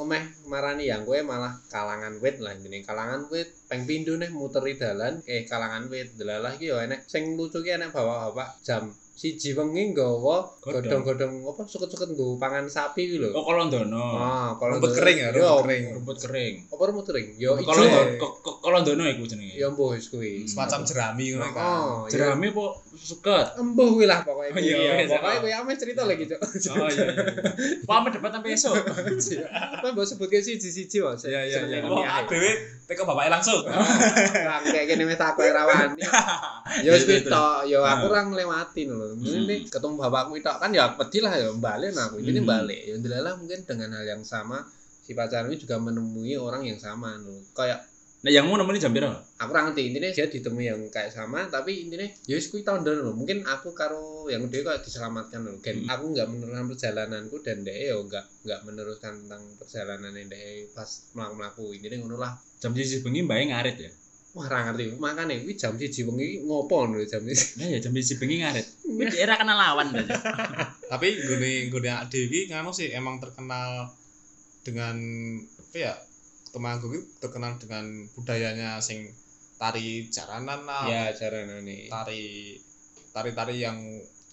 ngomeh 0.00 0.48
marani 0.48 0.88
yang 0.88 1.04
gue 1.04 1.20
malah 1.20 1.60
kalangan 1.68 2.16
wit 2.24 2.40
lah 2.40 2.56
ini. 2.56 2.80
Kalangan 2.80 3.28
wit 3.28 3.52
peng 3.68 3.84
pindu 3.84 4.16
nih 4.16 4.32
muteri 4.32 4.72
dalan. 4.80 5.20
Eh 5.28 5.44
kalangan 5.44 5.92
wit 5.92 6.16
delalah 6.16 6.56
yo 6.56 6.80
enek. 6.80 7.04
Sing 7.04 7.36
lucu 7.36 7.60
ki 7.60 7.76
enek 7.76 7.92
bapak-bapak 7.92 8.64
jam 8.64 8.88
siji 9.20 9.52
wengi 9.52 9.92
nggawa 9.92 10.48
Godhong. 10.58 10.80
godhong-godhong 10.80 11.34
apa 11.44 11.60
suket-suket 11.62 12.08
nggo 12.10 12.36
pangan 12.36 12.64
sapi 12.66 13.04
ki 13.04 13.16
lho. 13.18 13.28
oh 13.30 13.44
kolondono. 13.44 14.16
Ah, 14.16 14.56
kalau 14.56 14.80
rumput 14.80 14.96
kering 14.96 15.18
ya 15.18 15.28
rumput 15.28 15.60
kering 15.62 15.84
Rumput 15.92 16.16
kering. 16.18 16.54
Apa 16.66 16.82
rumput 16.82 17.04
kering? 17.06 17.26
Yo 17.36 17.52
ijo. 17.54 17.68
Kolondono 17.68 18.16
ko- 18.16 18.36
ko- 18.40 18.58
kolondono 18.58 19.04
iku 19.04 19.24
jenenge. 19.26 19.54
Ya 19.54 19.68
embuh 19.68 19.92
wis 19.92 20.08
kuwi. 20.08 20.40
Hmm. 20.40 20.48
semacam 20.48 20.80
jerami 20.82 21.24
ngono 21.30 21.48
kan 21.50 21.60
Oh, 21.60 21.96
ya. 22.02 22.16
Jerami 22.16 22.48
apa 22.48 22.64
suket? 22.96 23.46
embuh 23.54 23.88
kuwi 23.90 24.06
lah 24.06 24.24
pokoknya. 24.24 24.50
Oh, 24.50 24.58
iya, 24.58 24.72
kuwi. 24.72 24.88
iya, 24.96 25.04
pokoknya 25.06 25.28
iya. 25.28 25.36
kuwi 25.38 25.52
ame 25.54 25.72
cerita 25.76 26.02
lagi, 26.02 26.24
Cuk. 26.24 26.40
Oh 26.40 26.88
iya. 26.88 27.04
iya. 27.04 27.12
Pame 27.84 28.08
debat 28.08 28.32
sampai 28.32 28.50
esuk. 28.50 28.72
Apa 29.76 29.86
mbok 29.90 30.06
sebutke 30.06 30.38
siji-siji 30.38 30.96
wae. 30.98 31.12
iya 31.22 31.40
iya 31.42 31.60
iya 31.60 31.78
Seneng 31.78 31.92
oh 31.92 32.00
dewe 32.26 32.52
teko 32.86 33.04
bapaknya 33.04 33.36
langsung 33.36 33.60
Lah 34.48 34.58
kayak 34.62 34.86
gini 34.88 35.04
wis 35.04 35.16
takok 35.16 35.44
ora 35.44 35.62
wani. 35.62 36.00
Ya 36.80 36.94
wis 36.94 37.04
tok, 37.22 37.66
ya 37.66 37.82
aku 37.82 38.06
Nah. 38.06 38.10
ora 38.10 38.20
nglewati 38.24 38.86
lho. 38.86 39.09
Ini 39.16 39.66
ketemu 39.66 39.94
bapakku 39.98 40.38
tok 40.38 40.56
kan 40.58 40.70
ya 40.70 40.94
pedih 40.94 41.22
lah 41.24 41.34
ya 41.34 41.48
balik 41.52 41.90
nah 41.92 42.06
aku. 42.06 42.22
Ini 42.22 42.40
Hmm. 42.42 42.48
balik. 42.48 42.80
Ya 42.86 42.94
ndelalah 42.96 43.34
mungkin 43.34 43.60
dengan 43.64 43.90
hal 43.96 44.06
yang 44.06 44.22
sama 44.22 44.62
si 45.00 45.12
pacarku 45.12 45.56
juga 45.56 45.76
menemui 45.76 46.36
orang 46.36 46.62
yang 46.62 46.78
sama 46.78 47.18
lho. 47.18 47.42
Kayak 47.50 47.90
Nah, 48.20 48.28
yang 48.28 48.44
mau 48.44 48.60
nemeni 48.60 48.76
jam 48.76 48.92
piro? 48.92 49.08
aku 49.40 49.48
ngerti 49.48 49.80
intinya 49.80 50.12
dia 50.12 50.28
ditemui 50.28 50.68
yang 50.68 50.76
kayak 50.92 51.08
sama 51.08 51.48
tapi 51.48 51.88
intinya 51.88 52.04
ya 52.28 52.36
wis 52.36 52.52
kuwi 52.52 52.60
tahun 52.60 52.84
lho. 52.84 53.16
Mungkin 53.16 53.48
aku 53.48 53.72
karo 53.72 54.28
yang 54.28 54.44
dia 54.52 54.60
kayak 54.60 54.84
diselamatkan 54.84 55.40
lho. 55.40 55.56
Kan 55.64 55.80
Hmm. 55.80 55.88
aku 55.88 56.04
nggak 56.12 56.28
meneruskan 56.28 56.66
perjalananku 56.68 57.40
dan 57.40 57.64
dia 57.64 57.72
ya 57.72 57.96
nggak 57.96 58.24
nggak 58.44 58.60
meneruskan 58.68 59.24
tentang 59.24 59.42
perjalanan 59.56 60.12
dia 60.12 60.68
pas 60.76 60.84
melaku-melaku. 61.16 61.64
Intinya 61.72 61.96
ngono 62.04 62.16
lah. 62.20 62.32
Jam 62.60 62.76
siji 62.76 63.00
bengi 63.00 63.24
mbae 63.24 63.56
ngarit 63.56 63.76
ya. 63.80 63.90
Wah, 64.30 64.46
ora 64.46 64.70
ngerti. 64.70 64.94
Makane 64.96 65.42
kuwi 65.42 65.58
jam 65.58 65.74
1 65.74 65.90
wengi 66.06 66.46
ngopo 66.46 66.86
lho 66.86 67.02
jam 67.02 67.22
siji. 67.26 67.58
Nah 67.58 67.66
ya 67.66 67.78
jam 67.82 67.90
siji 67.94 68.14
bengi 68.18 68.36
ngarit. 68.42 68.66
Kuwi 68.86 69.04
daerah 69.12 69.36
kenal 69.42 69.58
lawan 69.58 69.86
kan. 69.90 70.06
tapi 70.92 71.08
gune 71.22 71.70
gune 71.70 71.90
Dewi 72.10 72.46
nganu 72.50 72.70
sih 72.70 72.90
emang 72.94 73.18
terkenal 73.18 73.90
dengan 74.66 74.96
apa 75.58 75.76
ya 75.78 75.94
Temanggung 76.50 76.90
itu 76.98 77.06
terkenal 77.22 77.54
dengan 77.62 77.86
budayanya 78.18 78.82
sing 78.82 79.06
tari 79.54 80.10
jaranan 80.10 80.66
lah 80.66 80.82
Ya, 80.90 81.14
caranya 81.14 81.62
nih. 81.62 81.86
tari 81.86 82.58
tari 83.14 83.30
tari 83.30 83.54
yang 83.62 83.78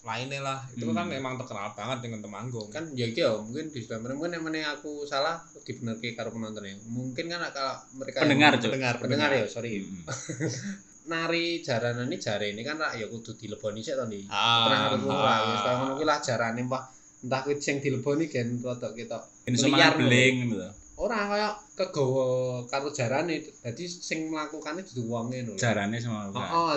lainnya 0.07 0.39
lah. 0.39 0.57
Itu 0.71 0.87
Hmm. 0.87 0.95
kan 0.95 1.05
emang 1.11 1.35
terkenal 1.35 1.75
banget 1.75 1.99
dengan 2.01 2.23
Temanggung. 2.23 2.71
Kan 2.71 2.95
ya 2.95 3.05
ya 3.05 3.35
mungkin 3.35 3.67
di 3.67 3.79
sebelah 3.79 4.15
mungkin 4.15 4.33
yang 4.33 4.43
mana 4.43 4.71
aku 4.71 5.03
salah 5.03 5.35
dibenerke 5.61 6.15
karo 6.15 6.31
penonton 6.31 6.63
ya. 6.63 6.75
Mungkin 6.87 7.27
kan 7.27 7.43
kalau 7.51 7.75
mereka 7.93 8.23
Pendengar, 8.23 8.55
yang- 8.55 8.63
pendengar 8.63 8.93
pendengar. 8.95 9.29
ya 9.35 9.43
sorry. 9.45 9.83
Hmm. 9.83 10.07
nari 11.07 11.63
jaranan 11.63 12.03
ini 12.03 12.19
jare 12.19 12.51
ini 12.51 12.61
kan 12.61 12.75
ya 12.91 13.07
kudu 13.07 13.39
dileboni 13.39 13.79
sik 13.79 13.95
to 13.95 14.03
nih 14.11 14.27
ah, 14.27 14.91
ngerti 14.91 15.07
ora 15.07 15.35
ngono 15.79 15.93
kuwi 15.95 16.03
lah 16.03 16.19
jarane 16.19 16.67
wah 16.67 16.83
entah 17.23 17.47
kuwi 17.47 17.55
sing 17.57 17.79
dileboni 17.79 18.27
gen 18.27 18.59
rodok 18.59 18.91
ketok 18.91 19.23
ini 19.47 19.55
Liar 19.71 19.95
beling 19.95 20.35
gitu. 20.51 20.67
Ora 20.99 21.29
kaya 21.29 21.49
kegawa 21.79 22.25
karo 22.67 22.91
jarane. 22.91 23.39
Dadi 23.39 23.87
sing 23.87 24.27
melakukannya 24.27 24.83
dudu 24.83 25.07
wonge 25.07 25.47
ngono 25.47 25.55
jarane 25.55 25.95
sama 25.95 26.27
oh, 26.27 26.75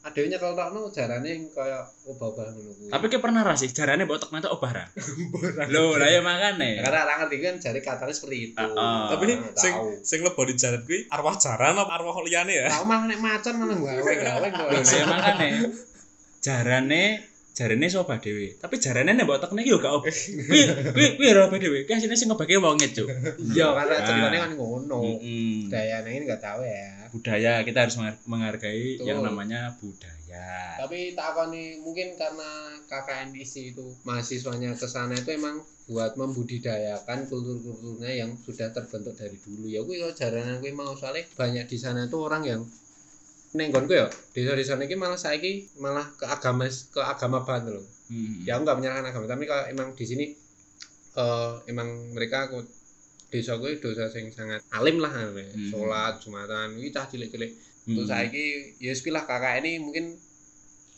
oh 0.00 0.08
dadi 0.08 0.24
adewe 0.24 0.26
nyekelokno 0.32 0.80
jarane 0.88 1.30
kaya 1.52 1.84
obah-obah 2.08 2.56
ngono 2.56 2.72
kuwi. 2.72 2.88
Tapi 2.88 3.04
ki 3.12 3.18
pernah 3.20 3.44
ra 3.44 3.52
sih? 3.52 3.68
Jarane 3.68 4.08
mbok 4.08 4.16
tek 4.16 4.32
nonton 4.32 4.52
obah 4.56 4.70
ra? 4.80 4.84
Lho 5.68 6.00
lah 6.00 6.08
ya 6.08 6.20
makane. 6.24 6.80
Karena 6.80 7.04
orang 7.04 7.18
ngerti 7.28 7.36
kan 7.44 7.54
jari 7.60 7.80
katanya 7.84 8.14
seperti 8.16 8.36
itu. 8.52 8.56
Tapi 8.56 9.24
sing 9.60 9.72
tahu. 9.76 9.88
sing 10.00 10.18
leboni 10.24 10.52
jaran 10.56 10.80
kuwi 10.88 11.04
arwah 11.12 11.36
jaran 11.36 11.76
apa 11.76 11.92
arwah 12.00 12.16
liyane 12.24 12.52
ya? 12.56 12.72
tahu 12.72 12.84
malah 12.88 13.04
nek 13.12 13.20
macan 13.20 13.54
malah 13.60 13.76
gawe 13.76 14.12
gawe 14.16 14.46
Lho, 14.48 14.80
lah 14.80 14.94
ya 14.96 15.06
makane. 15.06 15.48
Jarane 16.44 17.04
jarane 17.60 17.86
obah 17.92 18.16
dhewe. 18.16 18.56
Tapi 18.56 18.74
jarane 18.80 19.12
nek 19.12 19.28
mbok 19.28 19.40
tekne 19.44 19.60
yo 19.68 19.76
gak 19.76 19.92
obah 20.00 20.08
kuwi 20.08 20.60
kuwi 20.96 21.06
kuwi 21.20 21.26
ora 21.28 21.44
obah 21.44 21.58
dhewe. 21.60 21.78
Ki 21.84 22.00
sing 22.00 22.28
ngobahke 22.32 22.56
wonge 22.56 22.88
cuk. 22.96 23.08
Iya 23.52 23.68
karena 23.76 23.96
Ah. 24.00 24.06
ceritanya 24.08 24.40
kan 24.48 24.52
ngono. 24.56 25.00
Mm-mm. 25.04 25.68
daya 25.68 26.00
ini 26.08 26.24
nggak 26.24 26.40
tahu 26.40 26.64
ya. 26.64 26.88
Budaya 27.12 27.52
kita 27.66 27.84
harus 27.84 27.96
menghargai 28.24 28.96
Betul. 28.96 29.06
yang 29.12 29.20
namanya 29.20 29.76
budaya. 29.76 30.80
Tapi 30.80 31.12
tak 31.12 31.36
nih 31.52 31.76
mungkin 31.84 32.16
karena 32.16 32.72
KKN 32.88 33.36
isi 33.36 33.76
itu 33.76 33.92
mahasiswanya 34.08 34.72
ke 34.78 34.86
sana 34.88 35.12
itu 35.12 35.28
emang 35.36 35.60
buat 35.90 36.14
membudidayakan 36.14 37.26
kultur-kulturnya 37.26 38.14
yang 38.14 38.38
sudah 38.38 38.70
terbentuk 38.70 39.18
dari 39.18 39.34
dulu. 39.36 39.66
Ya 39.66 39.82
gue 39.82 40.00
jaranan 40.14 40.62
gue 40.62 40.70
mau 40.72 40.94
soalnya 40.94 41.26
banyak 41.34 41.66
di 41.66 41.76
sana 41.76 42.06
itu 42.06 42.16
orang 42.16 42.46
yang 42.46 42.62
nenggon 43.50 43.90
gue 43.90 43.98
ya 43.98 44.06
desa 44.30 44.54
desa 44.54 44.74
ini 44.78 44.94
malah 44.94 45.18
saya 45.18 45.42
malah 45.82 46.06
ke 46.14 46.22
agama 46.22 46.70
ke 46.70 47.00
agama 47.02 47.42
banget 47.42 47.74
loh 47.78 47.86
Mm. 48.10 48.42
ya 48.42 48.58
aku 48.58 48.66
nggak 48.66 48.78
menyalahkan 48.82 49.06
agama 49.14 49.26
tapi 49.30 49.46
kalau 49.46 49.64
emang 49.70 49.94
di 49.94 50.02
sini 50.02 50.26
eh 51.14 51.52
emang 51.70 52.10
mereka 52.10 52.50
aku 52.50 52.58
desa 53.30 53.54
gue 53.54 53.78
dosa 53.78 54.10
sing 54.10 54.34
sangat 54.34 54.66
alim 54.74 54.98
lah 54.98 55.14
ane. 55.14 55.46
Hmm. 55.46 55.70
sholat 55.70 56.18
jumatan 56.18 56.74
ini 56.74 56.90
cah 56.90 57.06
cilik 57.06 57.30
cilik 57.30 57.54
Mm. 57.86 57.94
terus 57.96 58.08
saya 58.10 58.26
ya 58.82 58.92
lah 59.14 59.24
kakak 59.30 59.62
ini 59.62 59.78
mungkin 59.78 60.18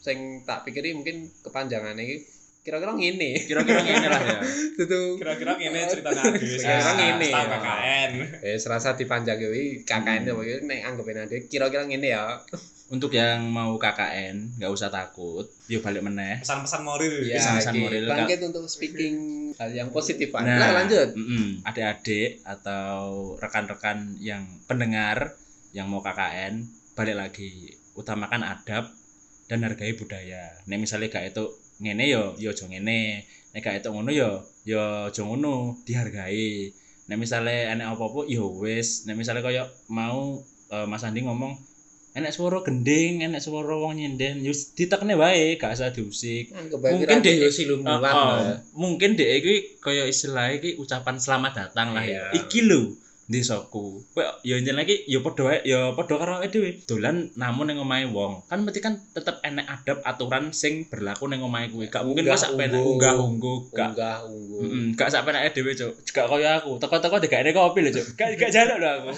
sing 0.03 0.41
tak 0.49 0.65
pikiri 0.65 0.97
mungkin 0.97 1.29
kepanjangan 1.45 2.01
ini 2.01 2.25
kira-kira 2.63 2.93
ngene 2.93 3.31
kira-kira 3.43 3.81
ngene 3.81 4.07
lah 4.07 4.23
ya 4.23 4.41
itu 4.83 5.01
Kira-kira 5.19 5.53
ngene 5.55 5.81
ceritanya 5.85 6.23
dhewe 6.25 6.39
sing 6.39 6.63
Kira-kira 6.63 6.93
ngene, 6.95 7.27
staf 7.27 7.43
ya. 7.43 7.59
KKN. 7.59 8.11
eh 8.41 8.57
serasa 8.57 8.89
dipanjang 8.93 9.37
gue 9.37 9.83
KKN 9.83 10.21
Hmm. 10.23 10.39
itu 10.39 10.63
nek 10.63 10.81
anggapin 10.85 11.19
ada 11.19 11.37
kira-kira 11.43 11.83
ngene 11.85 12.09
ya 12.09 12.39
untuk 12.89 13.11
yang 13.11 13.49
mau 13.49 13.75
KKN 13.77 14.57
nggak 14.57 14.69
usah 14.69 14.89
takut 14.89 15.49
yuk 15.67 15.81
balik 15.81 16.03
meneh 16.03 16.39
Pesan-pesan 16.39 16.83
moral. 16.83 17.15
ya 17.23 17.37
Pesan-pesan 17.37 17.75
moral, 17.77 18.05
bangkit 18.07 18.39
untuk 18.45 18.65
speaking 18.67 19.17
hal 19.53 19.71
yang 19.71 19.89
positif 19.89 20.29
Pak. 20.29 20.41
Nah, 20.41 20.57
Nah, 20.57 20.71
lanjut 20.79 21.09
mm-mm. 21.13 21.65
adik-adik 21.65 22.41
atau 22.43 22.95
rekan-rekan 23.37 23.99
yang 24.19 24.45
pendengar 24.65 25.35
yang 25.71 25.89
mau 25.89 25.99
KKN 25.99 26.63
balik 26.93 27.17
lagi 27.17 27.51
utamakan 27.93 28.45
adab 28.45 28.93
dan 29.45 29.61
hargai 29.63 29.93
budaya. 29.93 30.53
Nek 30.63 30.79
misalnya 30.79 31.09
gak 31.11 31.27
itu 31.29 31.45
ngene 31.83 32.05
yo 32.07 32.39
yo 32.39 32.55
aja 32.55 32.65
ngene. 32.71 33.27
Nek 33.53 33.61
gak 33.61 33.83
itu 33.83 33.89
ngono 33.93 34.11
yo 34.15 34.41
yo 34.65 35.11
aja 35.11 35.23
ngono, 35.27 35.83
dihargai. 35.85 36.71
Nek 37.11 37.19
misalnya 37.19 37.75
enek 37.75 37.99
apa-apa 37.99 38.31
yo 38.31 38.49
wis. 38.63 39.05
Nek 39.05 39.19
misalnya 39.19 39.43
kaya 39.43 39.67
mau 39.91 40.41
eh, 40.71 40.87
Mas 40.87 41.03
Andi 41.03 41.27
ngomong 41.27 41.59
enek 42.13 42.33
suara 42.33 42.61
gending, 42.61 43.25
enek 43.25 43.41
suara 43.41 43.73
wong 43.73 43.97
nyinden, 43.97 44.45
yo 44.45 44.53
ditekne 44.53 45.17
wae, 45.17 45.57
gak 45.57 45.73
usah 45.81 45.97
diusik. 45.97 46.53
Kan 46.53 46.69
Mungkin 46.69 47.25
deh, 47.25 47.41
radio 47.41 47.49
silumulan 47.49 48.05
Oh, 48.13 48.21
oh, 48.21 48.37
lah. 48.37 48.61
mungkin 48.77 49.17
dek 49.17 49.41
iki 49.41 49.81
kaya 49.81 50.05
istilah 50.05 50.53
iki 50.53 50.77
ucapan 50.77 51.17
selamat 51.17 51.53
datang 51.57 51.97
lah 51.97 52.05
ya. 52.05 52.29
Iya. 52.29 52.45
Iki 52.45 52.69
lho 52.69 52.83
desaku. 53.27 54.03
Kowe 54.11 54.25
ya 54.43 54.59
njen 54.59 54.75
lagi 54.75 55.03
ya 55.05 55.19
padha 55.19 55.43
wae 55.45 55.59
ya 55.63 55.93
padha 55.93 56.15
karo 56.17 56.33
awake 56.39 56.51
dhewe. 56.51 56.71
Dolan 56.85 57.31
namun 57.35 57.67
ning 57.67 57.79
omahe 57.79 58.07
wong. 58.07 58.43
Kan 58.47 58.63
mesti 58.63 58.79
kan 58.79 58.99
tetep 59.11 59.39
enek 59.41 59.67
adab 59.67 59.99
aturan 60.03 60.51
sing 60.51 60.87
berlaku 60.87 61.27
ning 61.27 61.41
omahe 61.41 61.69
kuwi. 61.69 61.87
Gak 61.87 62.03
mungkin 62.03 62.25
kowe 62.25 62.35
sak 62.35 62.55
penek 62.55 62.79
Unggah-ungguh. 62.79 62.97
unggah-ungguh 62.97 63.59
gak 63.73 63.89
unggah 63.95 64.19
ungguh 64.25 64.61
Mm, 64.63 64.87
gak 64.95 65.09
sak 65.09 65.23
penake 65.23 65.51
dhewe, 65.53 65.73
Cuk. 65.73 65.93
Gak 66.07 66.27
kaya 66.27 66.51
aku. 66.57 66.79
Teko-teko 66.79 67.17
degakne 67.19 67.51
kopi 67.51 67.83
lho, 67.83 67.91
Cuk. 67.91 68.07
Gak 68.15 68.37
gak 68.37 68.51
jaluk 68.51 68.79
lho 68.79 68.89
aku. 68.89 69.11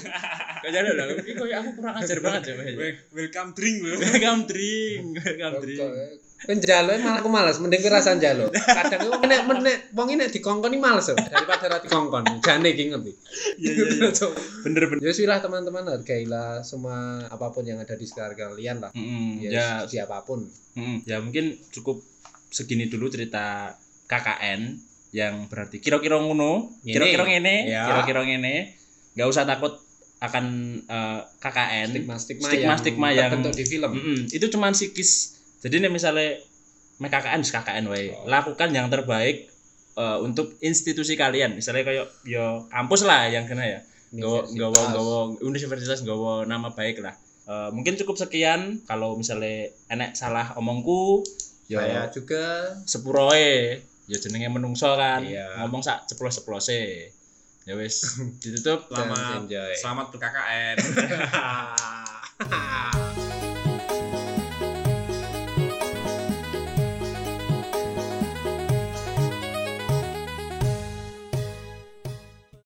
Gak 0.64 0.72
jaluk 0.72 0.92
lho. 0.94 1.04
Iki 1.20 1.32
koyo 1.34 1.54
aku 1.58 1.70
kurang 1.76 1.94
ajar 1.94 2.18
banget, 2.18 2.40
Cuk. 2.48 2.56
Wel- 2.74 3.00
Welcome 3.12 3.50
drink 3.52 3.76
lho. 3.82 3.94
Welcome 3.94 4.42
drink, 4.46 5.02
welcome 5.20 5.56
drink. 5.60 5.90
Penjalo 6.44 6.92
malah 7.00 7.24
aku 7.24 7.28
males, 7.32 7.56
mending 7.56 7.80
kowe 7.80 7.92
rasan 7.92 8.20
jalo. 8.20 8.52
Kadang 8.52 9.00
itu 9.00 9.18
nek 9.24 9.40
nek 9.48 9.76
wong 9.96 10.08
ini 10.12 10.28
dikongkoni 10.28 10.76
males 10.76 11.08
loh, 11.08 11.16
daripada 11.16 11.64
ra 11.66 11.78
dikongkon. 11.80 12.44
Jane 12.44 12.68
iki 12.70 12.92
ngerti. 12.92 13.12
Iya 13.56 13.72
iya 13.72 13.84
iya. 14.12 14.28
Bener 14.60 14.82
bener. 14.86 15.00
Ya 15.02 15.12
lah 15.24 15.38
teman-teman 15.40 15.84
hargailah 15.88 16.60
semua 16.60 17.24
apa 17.26 17.48
pun 17.48 17.64
yang 17.64 17.80
ada 17.80 17.96
di 17.96 18.04
sekitar 18.04 18.36
kalian 18.36 18.84
lah. 18.84 18.92
Mm, 18.92 19.40
Ya, 19.40 19.50
ya 19.50 19.66
di 19.84 19.96
apa 19.96 20.20
pun. 20.22 20.44
Mm, 20.76 21.08
ya 21.08 21.16
mungkin 21.18 21.56
cukup 21.72 22.04
segini 22.48 22.86
dulu 22.86 23.08
cerita 23.08 23.72
KKN 24.04 24.76
yang 25.14 25.46
berarti 25.48 25.78
kira-kira 25.78 26.18
ngono, 26.18 26.74
kira-kira 26.82 27.24
ngene, 27.24 27.56
Ya. 27.66 27.88
kira-kira 27.88 28.20
ngene. 28.22 28.74
Nggak 29.14 29.28
usah 29.30 29.46
takut 29.46 29.80
akan 30.20 30.44
eh, 30.84 31.20
KKN. 31.40 31.88
Stigma-stigma 31.94 32.46
Stigma-stigma 32.48 33.06
yang 33.08 33.16
yang- 33.16 33.30
terbentuk 33.32 33.54
di 33.54 33.64
film. 33.64 33.90
Mm-mm, 33.92 34.18
itu 34.28 34.46
cuman 34.50 34.72
psikis. 34.72 35.40
Jadi 35.64 35.80
nih 35.80 35.88
misalnya 35.88 36.36
KKN 37.00 37.40
KKN 37.40 37.84
wae. 37.88 38.12
Oh. 38.12 38.28
Lakukan 38.28 38.68
yang 38.70 38.92
terbaik 38.92 39.48
eh, 39.96 40.18
untuk 40.20 40.60
institusi 40.60 41.16
kalian. 41.16 41.56
Misalnya 41.56 41.88
kayak 41.88 42.06
yo 42.28 42.68
kampus 42.68 43.08
lah 43.08 43.32
yang 43.32 43.48
kena 43.48 43.64
ya. 43.64 43.80
Gawa 44.14 44.46
gawa 44.94 45.20
universitas 45.42 46.04
gawa 46.04 46.44
nama 46.44 46.70
baik 46.70 47.00
lah. 47.00 47.16
Eh, 47.44 47.68
mungkin 47.72 47.96
cukup 48.00 48.16
sekian 48.16 48.84
kalau 48.84 49.16
misalnya 49.20 49.72
enek 49.88 50.16
salah 50.16 50.56
omongku 50.56 51.20
yo 51.68 51.80
Saya 51.80 52.12
juga 52.12 52.76
sepuroe 52.84 53.80
ya 54.04 54.16
jenenge 54.20 54.52
menungso 54.52 54.92
kan 54.96 55.24
Iya. 55.24 55.64
ngomong 55.64 55.80
sak 55.80 56.04
ceplos-ceplose 56.08 57.08
ya 57.64 57.72
wis 57.76 58.20
ditutup 58.44 58.88
Selamat 58.92 59.48
selamat 59.80 60.06
KKN. 60.12 60.76